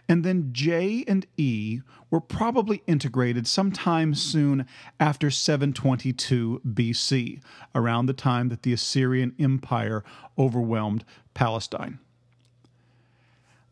And 0.09 0.25
then 0.25 0.51
J 0.53 1.05
and 1.09 1.27
E 1.37 1.81
were 2.11 2.21
probably 2.21 2.83
integrated 2.87 3.47
sometime 3.47 4.15
soon 4.15 4.67
after 5.01 5.31
722 5.31 6.61
BC, 6.65 7.41
around 7.75 8.07
the 8.07 8.13
time 8.13 8.49
that 8.49 8.63
the 8.63 8.73
Assyrian 8.73 9.35
Empire 9.41 10.05
overwhelmed 10.39 11.05
Palestine. 11.35 11.99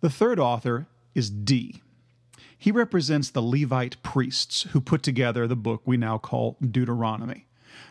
The 0.01 0.11
third 0.11 0.39
author 0.39 0.87
is 1.15 1.29
D. 1.29 1.83
He 2.57 2.71
represents 2.71 3.31
the 3.31 3.43
Levite 3.43 4.03
priests 4.03 4.63
who 4.71 4.81
put 4.81 5.03
together 5.03 5.47
the 5.47 5.57
book 5.57 5.83
we 5.85 5.97
now 5.97 6.17
call 6.17 6.57
Deuteronomy. 6.61 7.47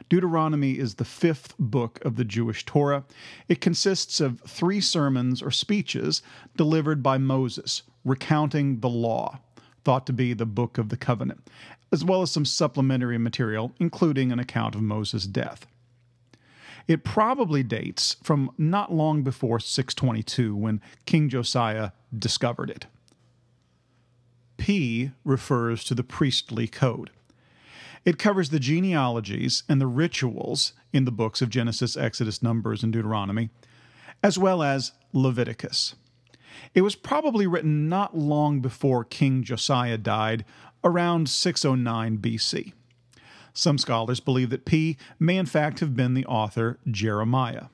Deuteronomy 0.10 0.80
is 0.80 0.96
the 0.96 1.06
fifth 1.06 1.54
book 1.60 2.04
of 2.04 2.16
the 2.16 2.26
Jewish 2.26 2.66
Torah. 2.66 3.04
It 3.48 3.62
consists 3.62 4.20
of 4.20 4.42
three 4.42 4.82
sermons 4.82 5.42
or 5.42 5.52
speeches 5.52 6.24
delivered 6.58 7.04
by 7.04 7.20
Moses, 7.20 7.84
recounting 8.04 8.80
the 8.80 8.90
law, 8.90 9.40
thought 9.84 10.08
to 10.08 10.14
be 10.14 10.34
the 10.34 10.46
book 10.48 10.80
of 10.80 10.90
the 10.90 10.98
covenant, 10.98 11.48
as 11.92 12.04
well 12.04 12.24
as 12.24 12.32
some 12.32 12.46
supplementary 12.46 13.20
material, 13.20 13.72
including 13.80 14.32
an 14.32 14.40
account 14.40 14.74
of 14.74 14.82
Moses' 14.82 15.28
death. 15.28 15.68
It 16.88 17.04
probably 17.04 17.64
dates 17.64 18.16
from 18.24 18.52
not 18.58 18.92
long 18.92 19.24
before 19.24 19.60
622 19.60 20.56
when 20.56 20.82
King 21.06 21.30
Josiah 21.30 21.92
discovered 22.18 22.70
it. 22.70 22.88
P 24.58 25.12
refers 25.24 25.84
to 25.86 25.96
the 25.96 26.04
priestly 26.04 26.68
code. 26.68 27.12
It 28.06 28.18
covers 28.18 28.50
the 28.50 28.60
genealogies 28.60 29.64
and 29.68 29.80
the 29.80 29.88
rituals 29.88 30.74
in 30.94 31.06
the 31.06 31.12
books 31.12 31.42
of 31.42 31.50
Genesis, 31.50 31.98
Exodus, 31.98 32.42
Numbers, 32.42 32.84
and 32.84 32.92
Deuteronomy, 32.94 33.50
as 34.24 34.38
well 34.38 34.64
as 34.64 34.94
Leviticus. 35.14 35.96
It 36.74 36.82
was 36.82 36.96
probably 36.96 37.48
written 37.48 37.90
not 37.90 38.18
long 38.18 38.60
before 38.62 39.04
King 39.04 39.44
Josiah 39.44 39.98
died, 39.98 40.46
around 40.84 41.30
609 41.30 42.18
BC. 42.18 42.74
Some 43.54 43.78
scholars 43.78 44.20
believe 44.20 44.50
that 44.50 44.66
P 44.66 44.98
may 45.20 45.38
in 45.38 45.46
fact 45.46 45.80
have 45.80 45.96
been 45.96 46.14
the 46.14 46.26
author 46.26 46.80
Jeremiah. 46.90 47.66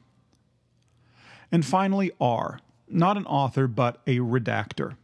And 1.51 1.65
finally, 1.65 2.11
R, 2.19 2.59
not 2.87 3.17
an 3.17 3.25
author 3.25 3.67
but 3.67 4.01
a 4.07 4.17
redactor. 4.17 4.95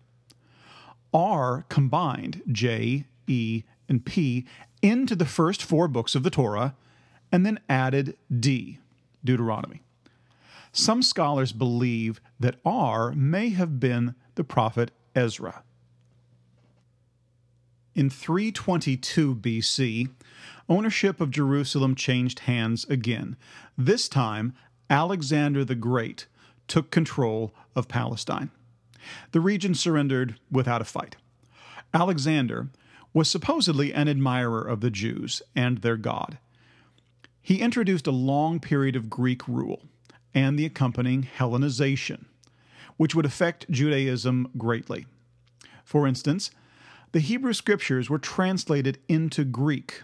R 1.14 1.66
combined 1.70 2.42
J, 2.52 3.06
E, 3.28 3.64
and 3.88 4.06
P 4.06 4.46
into 4.82 5.16
the 5.16 5.26
first 5.26 5.64
four 5.64 5.88
books 5.88 6.16
of 6.16 6.24
the 6.24 6.30
Torah 6.30 6.76
and 7.32 7.46
then 7.46 7.60
added 7.70 8.18
D, 8.40 8.80
Deuteronomy. 9.24 9.82
Some 10.72 11.02
scholars 11.02 11.52
believe 11.52 12.22
that 12.40 12.56
R 12.66 13.12
may 13.12 13.50
have 13.50 13.80
been 13.80 14.16
the 14.36 14.44
prophet 14.44 14.92
Ezra. 15.16 15.64
In 17.94 18.10
322 18.10 19.36
BC, 19.36 20.10
ownership 20.72 21.20
of 21.20 21.32
Jerusalem 21.32 21.96
changed 21.96 22.40
hands 22.40 22.86
again. 22.86 23.36
This 23.78 24.08
time, 24.08 24.54
Alexander 24.90 25.66
the 25.66 25.76
Great 25.76 26.28
took 26.70 26.92
control 26.92 27.54
of 27.76 27.90
Palestine. 27.90 28.52
The 29.34 29.42
region 29.42 29.76
surrendered 29.76 30.36
without 30.50 30.82
a 30.82 30.86
fight. 30.86 31.18
Alexander 31.94 32.70
was 33.14 33.30
supposedly 33.30 33.94
an 33.94 34.08
admirer 34.08 34.62
of 34.62 34.80
the 34.80 34.90
Jews 34.90 35.42
and 35.54 35.80
their 35.80 35.98
God. 35.98 36.38
He 37.42 37.60
introduced 37.60 38.08
a 38.08 38.12
long 38.12 38.62
period 38.62 38.96
of 38.96 39.10
Greek 39.10 39.46
rule 39.50 39.82
and 40.34 40.58
the 40.58 40.66
accompanying 40.66 41.28
Hellenization, 41.38 42.28
which 42.96 43.14
would 43.14 43.26
affect 43.26 43.70
Judaism 43.70 44.50
greatly. 44.58 45.06
For 45.84 46.08
instance, 46.08 46.50
the 47.12 47.20
Hebrew 47.20 47.52
scriptures 47.52 48.10
were 48.10 48.20
translated 48.20 49.00
into 49.10 49.44
Greek, 49.44 50.04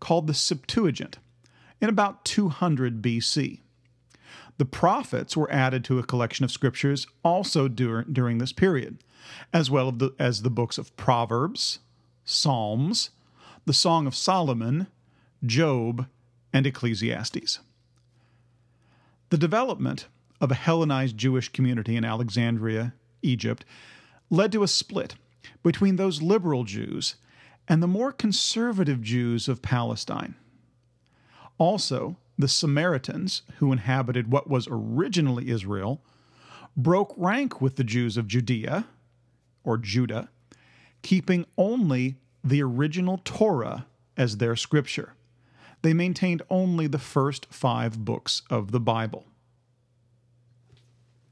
called 0.00 0.26
the 0.26 0.34
Septuagint, 0.34 1.18
in 1.80 1.88
about 1.88 2.24
200 2.24 3.02
BC. 3.02 3.60
The 4.56 4.64
prophets 4.64 5.36
were 5.36 5.50
added 5.50 5.84
to 5.84 5.98
a 5.98 6.04
collection 6.04 6.44
of 6.44 6.50
scriptures 6.50 7.06
also 7.24 7.68
dur- 7.68 8.04
during 8.04 8.38
this 8.38 8.52
period, 8.52 8.98
as 9.52 9.70
well 9.70 9.90
the, 9.90 10.14
as 10.18 10.42
the 10.42 10.50
books 10.50 10.78
of 10.78 10.96
Proverbs, 10.96 11.80
Psalms, 12.24 13.10
the 13.64 13.72
Song 13.72 14.06
of 14.06 14.14
Solomon, 14.14 14.86
Job, 15.44 16.06
and 16.52 16.66
Ecclesiastes. 16.66 17.58
The 19.30 19.38
development 19.38 20.06
of 20.40 20.50
a 20.50 20.54
Hellenized 20.54 21.16
Jewish 21.16 21.48
community 21.48 21.96
in 21.96 22.04
Alexandria, 22.04 22.94
Egypt, 23.22 23.64
led 24.30 24.52
to 24.52 24.62
a 24.62 24.68
split 24.68 25.16
between 25.62 25.96
those 25.96 26.22
liberal 26.22 26.64
Jews 26.64 27.16
and 27.68 27.82
the 27.82 27.86
more 27.86 28.12
conservative 28.12 29.00
Jews 29.02 29.48
of 29.48 29.62
Palestine. 29.62 30.34
Also, 31.58 32.16
the 32.38 32.48
Samaritans, 32.48 33.42
who 33.58 33.72
inhabited 33.72 34.30
what 34.30 34.48
was 34.48 34.68
originally 34.70 35.50
Israel, 35.50 36.02
broke 36.76 37.14
rank 37.16 37.60
with 37.60 37.76
the 37.76 37.84
Jews 37.84 38.16
of 38.16 38.26
Judea, 38.26 38.86
or 39.62 39.78
Judah, 39.78 40.28
keeping 41.02 41.46
only 41.56 42.16
the 42.42 42.62
original 42.62 43.20
Torah 43.24 43.86
as 44.16 44.36
their 44.36 44.56
scripture 44.56 45.14
they 45.84 45.92
maintained 45.92 46.40
only 46.48 46.86
the 46.86 46.98
first 46.98 47.46
five 47.50 48.06
books 48.06 48.40
of 48.48 48.72
the 48.72 48.80
Bible. 48.80 49.26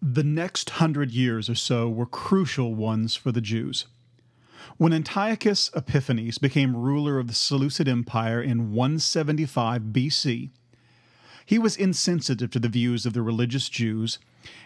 The 0.02 0.22
next 0.22 0.68
hundred 0.68 1.10
years 1.10 1.48
or 1.48 1.54
so 1.54 1.88
were 1.88 2.04
crucial 2.04 2.74
ones 2.74 3.16
for 3.16 3.32
the 3.32 3.40
Jews. 3.40 3.86
When 4.76 4.92
Antiochus 4.92 5.70
Epiphanes 5.74 6.38
became 6.38 6.76
ruler 6.76 7.18
of 7.18 7.28
the 7.28 7.34
Seleucid 7.34 7.88
Empire 7.88 8.40
in 8.42 8.72
175 8.72 9.82
BC, 9.82 10.50
he 11.44 11.58
was 11.58 11.76
insensitive 11.76 12.50
to 12.50 12.58
the 12.58 12.68
views 12.68 13.04
of 13.04 13.12
the 13.12 13.22
religious 13.22 13.68
Jews 13.68 14.18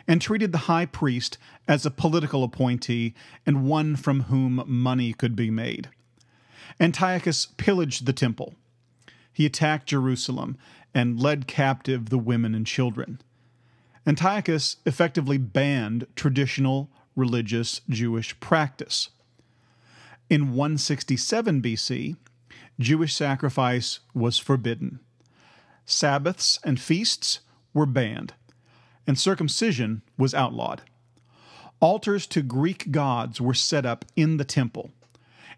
and 0.06 0.20
treated 0.20 0.52
the 0.52 0.66
high 0.66 0.86
priest 0.86 1.38
as 1.66 1.84
a 1.84 1.90
political 1.90 2.44
appointee 2.44 3.14
and 3.44 3.66
one 3.66 3.96
from 3.96 4.22
whom 4.22 4.62
money 4.66 5.12
could 5.12 5.34
be 5.34 5.50
made. 5.50 5.88
Antiochus 6.80 7.46
pillaged 7.56 8.06
the 8.06 8.12
temple 8.12 8.54
he 9.36 9.44
attacked 9.44 9.86
Jerusalem 9.86 10.56
and 10.94 11.20
led 11.20 11.46
captive 11.46 12.08
the 12.08 12.16
women 12.16 12.54
and 12.54 12.66
children. 12.66 13.20
Antiochus 14.06 14.78
effectively 14.86 15.36
banned 15.36 16.06
traditional 16.16 16.90
religious 17.14 17.82
Jewish 17.86 18.40
practice. 18.40 19.10
In 20.28 20.54
167 20.54 21.62
BC, 21.62 22.16
Jewish 22.80 23.14
sacrifice 23.14 24.00
was 24.12 24.38
forbidden. 24.38 24.98
Sabbaths 25.84 26.58
and 26.64 26.80
feasts 26.80 27.40
were 27.72 27.86
banned, 27.86 28.34
and 29.06 29.16
circumcision 29.16 30.02
was 30.18 30.34
outlawed. 30.34 30.82
Altars 31.78 32.26
to 32.28 32.42
Greek 32.42 32.90
gods 32.90 33.40
were 33.40 33.54
set 33.54 33.86
up 33.86 34.04
in 34.16 34.36
the 34.36 34.44
temple, 34.44 34.90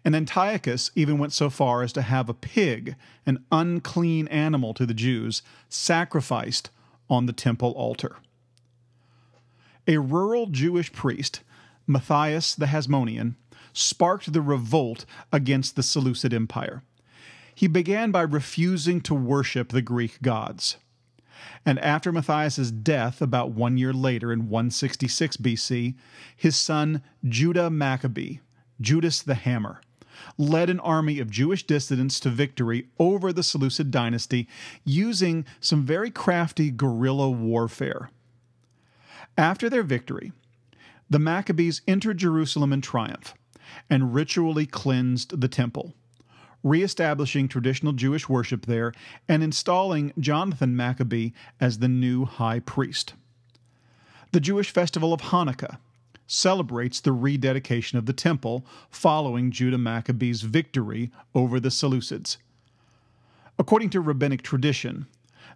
and 0.05 0.15
Antiochus 0.15 0.91
even 0.93 1.17
went 1.17 1.33
so 1.33 1.49
far 1.49 1.81
as 1.81 1.91
to 1.93 2.03
have 2.03 2.29
a 2.29 2.33
pig, 2.35 2.95
an 3.25 3.43
unclean 3.51 4.27
animal 4.27 4.75
to 4.75 4.85
the 4.85 4.93
Jews, 4.93 5.41
sacrificed 5.67 6.69
on 7.09 7.25
the 7.25 7.33
temple 7.33 7.71
altar. 7.71 8.17
A 9.87 9.97
rural 9.97 10.45
Jewish 10.45 10.93
priest, 10.93 11.41
Matthias 11.87 12.53
the 12.53 12.67
Hasmonean, 12.67 13.35
sparked 13.73 14.33
the 14.33 14.41
revolt 14.41 15.05
against 15.31 15.75
the 15.75 15.83
Seleucid 15.83 16.33
Empire. 16.33 16.83
He 17.53 17.67
began 17.67 18.11
by 18.11 18.21
refusing 18.21 19.01
to 19.01 19.13
worship 19.13 19.69
the 19.69 19.81
Greek 19.81 20.21
gods. 20.21 20.77
And 21.65 21.79
after 21.79 22.11
Matthias's 22.11 22.71
death 22.71 23.21
about 23.21 23.51
one 23.51 23.77
year 23.77 23.93
later 23.93 24.31
in 24.31 24.49
166 24.49 25.37
BC, 25.37 25.95
his 26.35 26.55
son 26.55 27.01
Judah 27.27 27.69
Maccabee, 27.69 28.39
Judas 28.79 29.21
the 29.21 29.35
Hammer, 29.35 29.81
led 30.37 30.69
an 30.69 30.79
army 30.79 31.19
of 31.19 31.29
Jewish 31.29 31.65
dissidents 31.65 32.19
to 32.21 32.29
victory 32.29 32.87
over 32.97 33.31
the 33.31 33.43
Seleucid 33.43 33.91
dynasty 33.91 34.47
using 34.83 35.45
some 35.59 35.85
very 35.85 36.11
crafty 36.11 36.71
guerrilla 36.71 37.29
warfare. 37.29 38.09
After 39.37 39.69
their 39.69 39.83
victory, 39.83 40.31
the 41.09 41.19
Maccabees 41.19 41.81
entered 41.87 42.17
Jerusalem 42.17 42.73
in 42.73 42.81
triumph 42.81 43.33
and 43.89 44.13
ritually 44.13 44.65
cleansed 44.65 45.41
the 45.41 45.47
temple, 45.47 45.93
reestablishing 46.63 47.47
traditional 47.47 47.93
Jewish 47.93 48.27
worship 48.27 48.65
there 48.65 48.93
and 49.27 49.43
installing 49.43 50.13
Jonathan 50.19 50.75
Maccabee 50.75 51.31
as 51.59 51.79
the 51.79 51.87
new 51.87 52.25
high 52.25 52.59
priest. 52.59 53.13
The 54.31 54.39
Jewish 54.39 54.69
festival 54.69 55.13
of 55.13 55.21
Hanukkah 55.21 55.77
celebrates 56.27 56.99
the 56.99 57.11
rededication 57.11 57.97
of 57.97 58.05
the 58.05 58.13
temple 58.13 58.63
following 58.91 59.49
Judah 59.49 59.79
Maccabee's 59.79 60.43
victory 60.43 61.11
over 61.33 61.59
the 61.59 61.69
Seleucids. 61.69 62.37
According 63.57 63.89
to 63.91 64.01
rabbinic 64.01 64.43
tradition, 64.43 65.07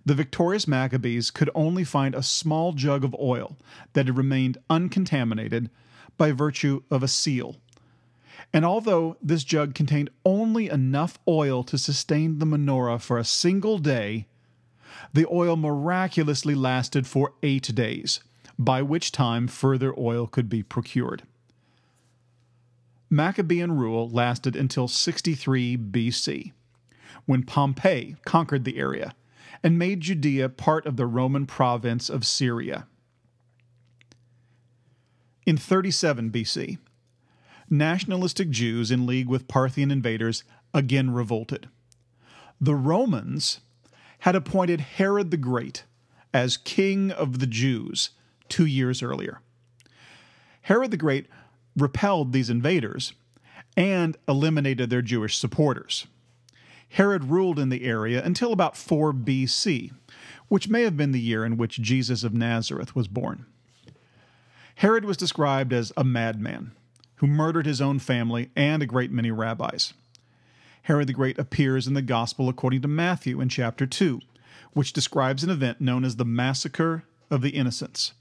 the 0.06 0.16
victorious 0.16 0.68
Maccabees 0.68 1.32
could 1.32 1.50
only 1.56 1.84
find 1.84 2.16
a 2.16 2.24
small 2.24 2.74
jug 2.74 3.04
of 3.04 3.16
oil 3.20 3.56
that 3.94 4.08
had 4.08 4.18
remained 4.18 4.58
uncontaminated 4.70 5.70
by 6.18 6.32
virtue 6.32 6.84
of 6.92 7.04
a 7.04 7.08
seal. 7.08 7.58
And 8.54 8.64
although 8.64 9.18
this 9.22 9.44
jug 9.44 9.74
contained 9.74 10.12
only 10.24 10.70
enough 10.70 11.18
oil 11.28 11.64
to 11.64 11.78
sustain 11.78 12.38
the 12.38 12.46
menorah 12.46 13.02
for 13.02 13.18
a 13.18 13.26
single 13.26 13.80
day, 13.80 14.28
the 15.12 15.26
oil 15.32 15.56
miraculously 15.56 16.54
lasted 16.54 17.08
for 17.08 17.34
eight 17.42 17.74
days 17.74 18.20
by 18.60 18.84
which 18.84 19.12
time 19.12 19.48
further 19.48 19.94
oil 19.98 20.28
could 20.28 20.50
be 20.50 20.62
procured. 20.62 21.24
Maccabean 23.10 23.72
rule 23.72 24.08
lasted 24.10 24.56
until 24.56 24.88
63 24.88 25.78
BC, 25.78 26.52
when 27.26 27.44
Pompey 27.44 28.16
conquered 28.26 28.64
the 28.64 28.78
area 28.78 29.16
and 29.64 29.80
made 29.80 30.02
Judea 30.02 30.50
part 30.50 30.86
of 30.86 30.98
the 30.98 31.06
Roman 31.06 31.46
province 31.46 32.10
of 32.10 32.26
Syria. 32.26 32.86
In 35.46 35.58
37 35.58 36.32
BC, 36.32 36.78
nationalistic 37.70 38.50
Jews 38.50 38.92
in 38.92 39.06
league 39.06 39.28
with 39.28 39.48
Parthian 39.48 39.92
invaders 39.92 40.44
again 40.74 41.12
revolted. 41.12 41.70
The 42.60 42.76
Romans 42.76 43.62
had 44.20 44.36
appointed 44.36 44.80
Herod 44.80 45.32
the 45.32 45.38
Great 45.38 45.84
as 46.34 46.58
king 46.58 47.12
of 47.12 47.40
the 47.40 47.48
Jews 47.48 48.12
two 48.50 48.66
years 48.66 49.04
earlier. 49.04 49.42
Herod 50.62 50.92
the 50.92 50.98
Great 50.98 51.28
repelled 51.76 52.32
these 52.32 52.50
invaders 52.50 53.14
and 53.76 54.18
eliminated 54.28 54.90
their 54.90 55.02
Jewish 55.02 55.38
supporters. 55.38 56.08
Herod 56.90 57.26
ruled 57.26 57.58
in 57.58 57.70
the 57.70 57.84
area 57.84 58.24
until 58.24 58.54
about 58.54 58.78
4 58.78 59.14
BC, 59.14 59.92
which 60.48 60.70
may 60.70 60.84
have 60.84 60.96
been 60.96 61.12
the 61.12 61.20
year 61.20 61.44
in 61.44 61.58
which 61.58 61.82
Jesus 61.82 62.24
of 62.24 62.34
Nazareth 62.34 62.96
was 62.96 63.08
born. 63.08 63.46
Herod 64.76 65.04
was 65.04 65.18
described 65.18 65.74
as 65.74 65.92
a 65.98 66.04
madman 66.04 66.72
who 67.18 67.28
murdered 67.28 67.66
his 67.66 67.82
own 67.82 68.00
family 68.00 68.50
and 68.56 68.82
a 68.82 68.88
great 68.88 69.12
many 69.12 69.32
rabbis. 69.32 69.94
Herod 70.84 71.08
the 71.08 71.14
Great 71.14 71.40
appears 71.40 71.88
in 71.88 71.94
the 71.94 72.02
Gospel 72.02 72.50
according 72.50 72.82
to 72.82 72.88
Matthew 72.88 73.40
in 73.40 73.48
chapter 73.48 73.86
2, 73.86 74.20
which 74.74 74.92
describes 74.92 75.44
an 75.44 75.50
event 75.50 75.80
known 75.80 76.04
as 76.04 76.18
the 76.18 76.26
Massacre 76.26 77.06
of 77.30 77.42
the 77.42 77.52
Innocents. 77.52 78.14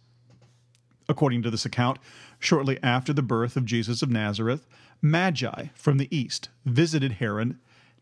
According 1.09 1.43
to 1.43 1.51
this 1.51 1.65
account, 1.65 1.99
shortly 2.39 2.79
after 2.83 3.13
the 3.13 3.23
birth 3.23 3.57
of 3.57 3.65
Jesus 3.65 4.03
of 4.03 4.11
Nazareth, 4.11 4.67
Magi 5.01 5.67
from 5.75 5.99
the 5.99 6.15
east 6.17 6.51
visited 6.65 7.13
Herod 7.13 7.57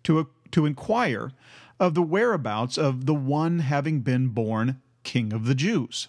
to, 0.04 0.28
to 0.50 0.66
inquire 0.66 1.32
of 1.78 1.94
the 1.94 2.02
whereabouts 2.02 2.76
of 2.76 3.06
the 3.06 3.14
one 3.14 3.60
having 3.60 4.00
been 4.00 4.28
born 4.28 4.82
King 5.02 5.32
of 5.32 5.46
the 5.46 5.54
Jews, 5.54 6.08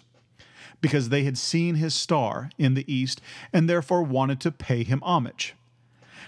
because 0.80 1.08
they 1.08 1.24
had 1.24 1.38
seen 1.38 1.76
his 1.76 1.94
star 1.94 2.50
in 2.58 2.74
the 2.74 2.92
east 2.92 3.20
and 3.52 3.68
therefore 3.68 4.02
wanted 4.02 4.40
to 4.40 4.52
pay 4.52 4.82
him 4.82 5.02
homage. 5.02 5.54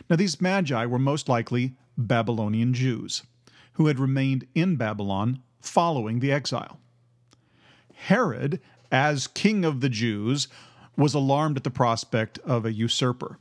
Now, 0.09 0.17
these 0.17 0.41
Magi 0.41 0.85
were 0.87 0.99
most 0.99 1.29
likely 1.29 1.75
Babylonian 1.97 2.75
Jews 2.75 3.23
who 3.75 3.87
had 3.87 3.99
remained 3.99 4.47
in 4.55 4.77
Babylon 4.77 5.43
following 5.61 6.21
the 6.21 6.33
exile. 6.33 6.79
Herod, 7.95 8.61
as 8.91 9.27
king 9.27 9.65
of 9.65 9.81
the 9.81 9.89
Jews, 9.89 10.49
was 10.97 11.15
alarmed 11.15 11.57
at 11.57 11.65
the 11.65 11.71
prospect 11.71 12.39
of 12.41 12.65
a 12.65 12.73
usurper. 12.73 13.39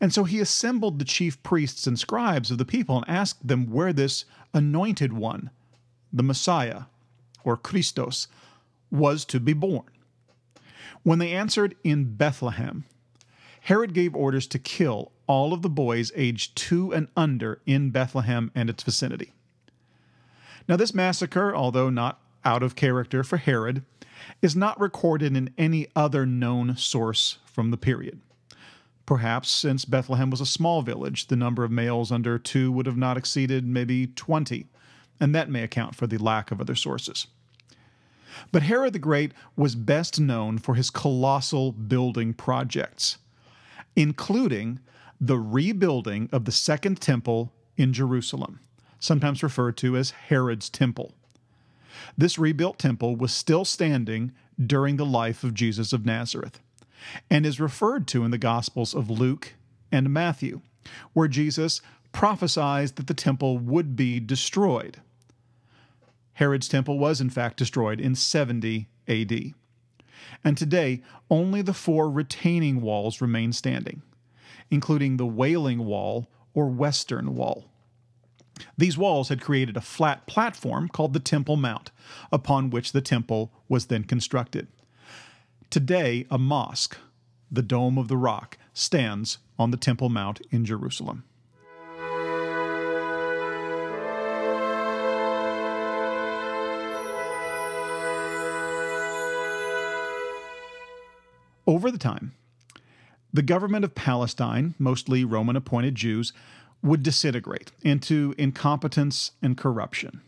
And 0.00 0.12
so 0.12 0.24
he 0.24 0.40
assembled 0.40 0.98
the 0.98 1.04
chief 1.04 1.42
priests 1.42 1.86
and 1.86 1.98
scribes 1.98 2.50
of 2.50 2.58
the 2.58 2.64
people 2.64 2.96
and 2.96 3.08
asked 3.08 3.46
them 3.46 3.70
where 3.70 3.92
this 3.92 4.24
anointed 4.54 5.12
one, 5.12 5.50
the 6.12 6.22
Messiah, 6.22 6.82
or 7.44 7.56
Christos, 7.56 8.28
was 8.90 9.24
to 9.26 9.40
be 9.40 9.52
born. 9.52 9.86
When 11.02 11.18
they 11.18 11.32
answered 11.32 11.76
in 11.84 12.16
Bethlehem, 12.16 12.84
Herod 13.62 13.94
gave 13.94 14.14
orders 14.14 14.46
to 14.48 14.58
kill 14.58 15.12
all 15.26 15.52
of 15.52 15.62
the 15.62 15.68
boys 15.68 16.10
aged 16.16 16.56
two 16.56 16.92
and 16.92 17.08
under 17.16 17.60
in 17.66 17.90
Bethlehem 17.90 18.50
and 18.54 18.70
its 18.70 18.82
vicinity. 18.82 19.32
Now, 20.68 20.76
this 20.76 20.94
massacre, 20.94 21.54
although 21.54 21.90
not 21.90 22.20
out 22.44 22.62
of 22.62 22.76
character 22.76 23.22
for 23.22 23.36
Herod, 23.36 23.84
is 24.42 24.56
not 24.56 24.80
recorded 24.80 25.36
in 25.36 25.50
any 25.56 25.88
other 25.94 26.26
known 26.26 26.76
source 26.76 27.38
from 27.46 27.70
the 27.70 27.76
period. 27.76 28.20
Perhaps 29.06 29.50
since 29.50 29.84
Bethlehem 29.84 30.30
was 30.30 30.40
a 30.40 30.46
small 30.46 30.82
village, 30.82 31.28
the 31.28 31.36
number 31.36 31.64
of 31.64 31.70
males 31.70 32.12
under 32.12 32.38
two 32.38 32.70
would 32.70 32.86
have 32.86 32.96
not 32.96 33.16
exceeded 33.16 33.66
maybe 33.66 34.06
20, 34.06 34.66
and 35.18 35.34
that 35.34 35.48
may 35.48 35.62
account 35.62 35.94
for 35.94 36.06
the 36.06 36.18
lack 36.18 36.50
of 36.50 36.60
other 36.60 36.74
sources. 36.74 37.26
But 38.52 38.62
Herod 38.62 38.92
the 38.92 38.98
Great 38.98 39.32
was 39.56 39.74
best 39.74 40.20
known 40.20 40.58
for 40.58 40.74
his 40.74 40.90
colossal 40.90 41.72
building 41.72 42.34
projects, 42.34 43.18
including 43.96 44.80
the 45.20 45.38
rebuilding 45.38 46.28
of 46.32 46.44
the 46.44 46.52
Second 46.52 47.00
Temple 47.00 47.52
in 47.76 47.92
Jerusalem, 47.92 48.60
sometimes 48.98 49.42
referred 49.42 49.76
to 49.78 49.96
as 49.96 50.10
Herod's 50.10 50.68
Temple. 50.68 51.14
This 52.16 52.38
rebuilt 52.38 52.78
temple 52.78 53.16
was 53.16 53.32
still 53.32 53.64
standing 53.64 54.32
during 54.64 54.96
the 54.96 55.06
life 55.06 55.44
of 55.44 55.54
Jesus 55.54 55.92
of 55.92 56.06
Nazareth 56.06 56.60
and 57.30 57.46
is 57.46 57.60
referred 57.60 58.06
to 58.08 58.24
in 58.24 58.30
the 58.30 58.38
Gospels 58.38 58.94
of 58.94 59.10
Luke 59.10 59.54
and 59.90 60.10
Matthew, 60.10 60.60
where 61.12 61.28
Jesus 61.28 61.80
prophesied 62.12 62.96
that 62.96 63.06
the 63.06 63.14
temple 63.14 63.58
would 63.58 63.96
be 63.96 64.20
destroyed. 64.20 65.00
Herod's 66.38 66.68
temple 66.68 67.00
was, 67.00 67.20
in 67.20 67.30
fact, 67.30 67.56
destroyed 67.56 68.00
in 68.00 68.14
70 68.14 68.88
AD. 69.08 69.54
And 70.44 70.56
today, 70.56 71.02
only 71.28 71.62
the 71.62 71.74
four 71.74 72.08
retaining 72.08 72.80
walls 72.80 73.20
remain 73.20 73.52
standing, 73.52 74.02
including 74.70 75.16
the 75.16 75.26
Wailing 75.26 75.84
Wall 75.84 76.30
or 76.54 76.68
Western 76.68 77.34
Wall. 77.34 77.64
These 78.76 78.96
walls 78.96 79.30
had 79.30 79.40
created 79.40 79.76
a 79.76 79.80
flat 79.80 80.28
platform 80.28 80.88
called 80.88 81.12
the 81.12 81.18
Temple 81.18 81.56
Mount, 81.56 81.90
upon 82.30 82.70
which 82.70 82.92
the 82.92 83.00
temple 83.00 83.52
was 83.68 83.86
then 83.86 84.04
constructed. 84.04 84.68
Today, 85.70 86.24
a 86.30 86.38
mosque, 86.38 86.98
the 87.50 87.62
Dome 87.62 87.98
of 87.98 88.06
the 88.06 88.16
Rock, 88.16 88.58
stands 88.72 89.38
on 89.58 89.72
the 89.72 89.76
Temple 89.76 90.08
Mount 90.08 90.40
in 90.52 90.64
Jerusalem. 90.64 91.24
Over 101.68 101.90
the 101.90 101.98
time, 101.98 102.32
the 103.30 103.42
government 103.42 103.84
of 103.84 103.94
Palestine, 103.94 104.74
mostly 104.78 105.22
Roman 105.22 105.54
appointed 105.54 105.96
Jews, 105.96 106.32
would 106.82 107.02
disintegrate 107.02 107.72
into 107.82 108.34
incompetence 108.38 109.32
and 109.42 109.54
corruption. 109.54 110.22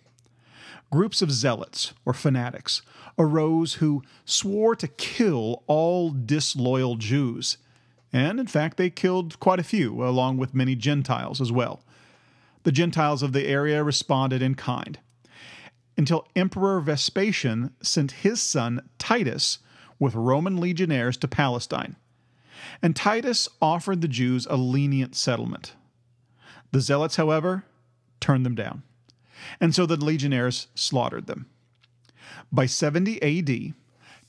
Groups 0.92 1.22
of 1.22 1.33
zealots 1.33 1.94
or 2.05 2.12
fanatics 2.12 2.83
arose 3.18 3.74
who 3.74 4.03
swore 4.26 4.76
to 4.76 4.87
kill 4.87 5.62
all 5.66 6.11
disloyal 6.11 6.96
Jews. 6.96 7.57
And 8.12 8.38
in 8.38 8.46
fact, 8.46 8.76
they 8.76 8.90
killed 8.90 9.40
quite 9.40 9.61
a 9.61 9.64
few, 9.64 10.05
along 10.05 10.37
with 10.37 10.53
many 10.53 10.76
Gentiles 10.76 11.40
as 11.40 11.50
well. 11.50 11.83
The 12.64 12.72
Gentiles 12.72 13.22
of 13.22 13.33
the 13.33 13.46
area 13.46 13.83
responded 13.83 14.42
in 14.42 14.57
kind, 14.57 14.98
until 15.96 16.29
Emperor 16.37 16.83
Vespasian 16.83 17.72
sent 17.81 18.11
his 18.11 18.42
son 18.42 18.90
Titus 18.98 19.59
with 20.00 20.16
Roman 20.16 20.56
legionnaires 20.56 21.16
to 21.18 21.28
Palestine. 21.28 21.94
And 22.82 22.96
Titus 22.96 23.48
offered 23.62 24.00
the 24.00 24.08
Jews 24.08 24.46
a 24.50 24.56
lenient 24.56 25.14
settlement. 25.14 25.74
The 26.72 26.80
Zealots, 26.80 27.14
however, 27.16 27.64
turned 28.18 28.44
them 28.44 28.56
down 28.56 28.82
and 29.60 29.74
so 29.74 29.86
the 29.86 29.96
legionnaires 29.96 30.68
slaughtered 30.74 31.26
them. 31.26 31.46
By 32.52 32.66
70 32.66 33.22
AD, 33.22 33.74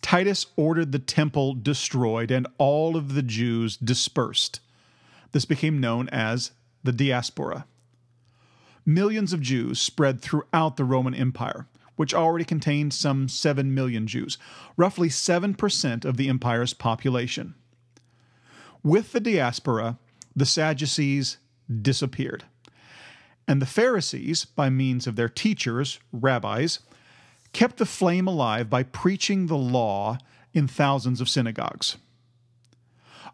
Titus 0.02 0.48
ordered 0.56 0.92
the 0.92 1.00
temple 1.00 1.54
destroyed 1.54 2.32
and 2.32 2.48
all 2.58 2.96
of 2.96 3.14
the 3.14 3.22
Jews 3.22 3.78
dispersed. 3.78 4.60
This 5.32 5.46
became 5.46 5.80
known 5.80 6.10
as 6.10 6.52
the 6.84 6.92
diaspora. 6.92 7.66
Millions 8.86 9.32
of 9.34 9.42
Jews 9.42 9.80
spread 9.80 10.22
throughout 10.22 10.76
the 10.76 10.84
Roman 10.84 11.14
Empire, 11.14 11.68
which 11.96 12.14
already 12.14 12.46
contained 12.46 12.94
some 12.94 13.28
7 13.28 13.74
million 13.74 14.08
Jews, 14.08 14.38
roughly 14.78 15.10
7% 15.10 16.06
of 16.06 16.18
the 16.18 16.30
empire's 16.30 16.74
population. 16.74 17.56
With 18.84 19.12
the 19.12 19.20
diaspora, 19.20 19.98
the 20.36 20.46
Sadducees 20.46 21.38
disappeared. 21.82 22.46
And 23.48 23.62
the 23.62 23.66
Pharisees, 23.66 24.46
by 24.46 24.70
means 24.70 25.08
of 25.08 25.16
their 25.16 25.30
teachers, 25.30 26.00
rabbis, 26.12 26.80
kept 27.54 27.78
the 27.78 27.86
flame 27.86 28.28
alive 28.28 28.70
by 28.70 28.84
preaching 28.84 29.48
the 29.48 29.58
law 29.58 30.18
in 30.54 30.68
thousands 30.68 31.22
of 31.22 31.30
synagogues. 31.30 31.98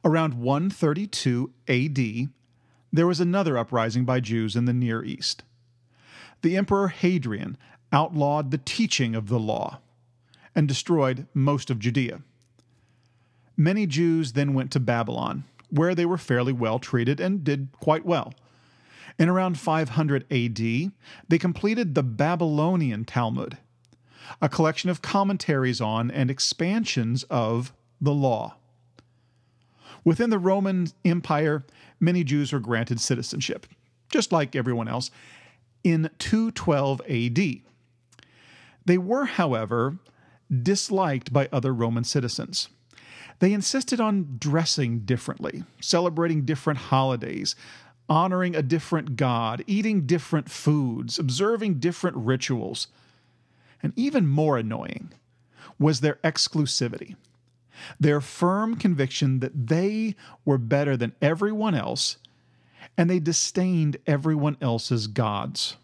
Around 0.03 0.35
132 0.35 1.51
AD, 1.67 2.29
there 2.91 3.07
was 3.07 3.19
another 3.19 3.57
uprising 3.57 4.05
by 4.05 4.19
Jews 4.19 4.55
in 4.55 4.65
the 4.65 4.73
Near 4.73 5.03
East. 5.03 5.43
The 6.41 6.55
Emperor 6.55 6.89
Hadrian 6.89 7.57
outlawed 7.91 8.51
the 8.51 8.57
teaching 8.57 9.15
of 9.15 9.27
the 9.27 9.39
law 9.39 9.79
and 10.55 10.67
destroyed 10.67 11.27
most 11.33 11.69
of 11.69 11.79
Judea. 11.79 12.21
Many 13.55 13.87
Jews 13.87 14.33
then 14.33 14.53
went 14.53 14.71
to 14.71 14.79
Babylon, 14.79 15.43
where 15.69 15.95
they 15.95 16.05
were 16.05 16.17
fairly 16.17 16.53
well 16.53 16.79
treated 16.79 17.19
and 17.19 17.43
did 17.43 17.69
quite 17.79 18.05
well. 18.05 18.33
In 19.19 19.29
around 19.29 19.57
500 19.57 20.31
AD, 20.31 20.91
they 21.27 21.37
completed 21.39 21.95
the 21.95 22.03
Babylonian 22.03 23.03
Talmud, 23.03 23.57
a 24.41 24.49
collection 24.49 24.89
of 24.89 25.01
commentaries 25.01 25.81
on 25.81 26.11
and 26.11 26.29
expansions 26.29 27.23
of 27.23 27.73
the 27.99 28.13
law. 28.13 28.55
Within 30.03 30.29
the 30.29 30.39
Roman 30.39 30.87
Empire, 31.03 31.65
many 31.99 32.23
Jews 32.23 32.53
were 32.53 32.59
granted 32.59 32.99
citizenship, 32.99 33.65
just 34.09 34.31
like 34.31 34.55
everyone 34.55 34.87
else, 34.87 35.09
in 35.83 36.09
212 36.19 37.01
AD. 37.09 37.61
They 38.87 38.97
were, 38.97 39.25
however, 39.25 39.97
disliked 40.49 41.33
by 41.33 41.49
other 41.51 41.73
Roman 41.73 42.05
citizens. 42.05 42.69
They 43.39 43.51
insisted 43.51 43.99
on 43.99 44.37
dressing 44.39 44.99
differently, 44.99 45.65
celebrating 45.81 46.45
different 46.45 46.79
holidays, 46.79 47.53
honoring 48.07 48.55
a 48.55 48.63
different 48.63 49.17
God, 49.17 49.61
eating 49.67 50.05
different 50.05 50.49
foods, 50.49 51.19
observing 51.19 51.79
different 51.79 52.15
rituals. 52.15 52.87
And 53.83 53.91
even 53.97 54.25
more 54.25 54.57
annoying 54.57 55.11
was 55.77 55.99
their 55.99 56.15
exclusivity, 56.23 57.17
their 57.99 58.21
firm 58.21 58.77
conviction 58.77 59.41
that 59.41 59.67
they 59.67 60.15
were 60.45 60.57
better 60.57 60.95
than 60.95 61.13
everyone 61.21 61.75
else, 61.75 62.17
and 62.97 63.09
they 63.09 63.19
disdained 63.19 63.97
everyone 64.07 64.55
else's 64.61 65.07
gods. 65.07 65.75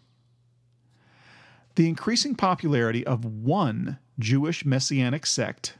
The 1.76 1.88
increasing 1.88 2.36
popularity 2.36 3.04
of 3.04 3.24
one 3.24 3.98
Jewish 4.18 4.64
messianic 4.64 5.26
sect, 5.26 5.74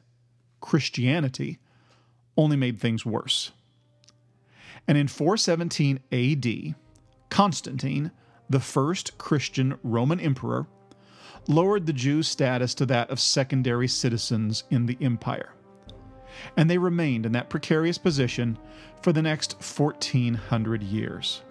Christianity, 0.61 1.59
only 2.37 2.57
made 2.57 2.81
things 2.81 3.07
worse. 3.07 3.53
And 4.89 4.99
in 4.99 5.07
417 5.07 6.01
AD, 6.11 6.75
Constantine, 7.31 8.11
the 8.51 8.61
first 8.61 9.17
Christian 9.19 9.79
Roman 9.83 10.19
emperor, 10.19 10.67
lowered 11.47 11.87
the 11.87 11.93
Jews' 11.93 12.29
status 12.29 12.75
to 12.75 12.87
that 12.87 13.11
of 13.11 13.21
secondary 13.21 13.89
citizens 13.89 14.65
in 14.71 14.87
the 14.87 14.99
empire. 15.01 15.55
And 16.57 16.69
they 16.69 16.79
remained 16.79 17.25
in 17.25 17.33
that 17.33 17.51
precarious 17.51 17.99
position 17.99 18.59
for 19.01 19.13
the 19.13 19.23
next 19.23 19.55
1400 19.63 20.83
years. 20.83 21.43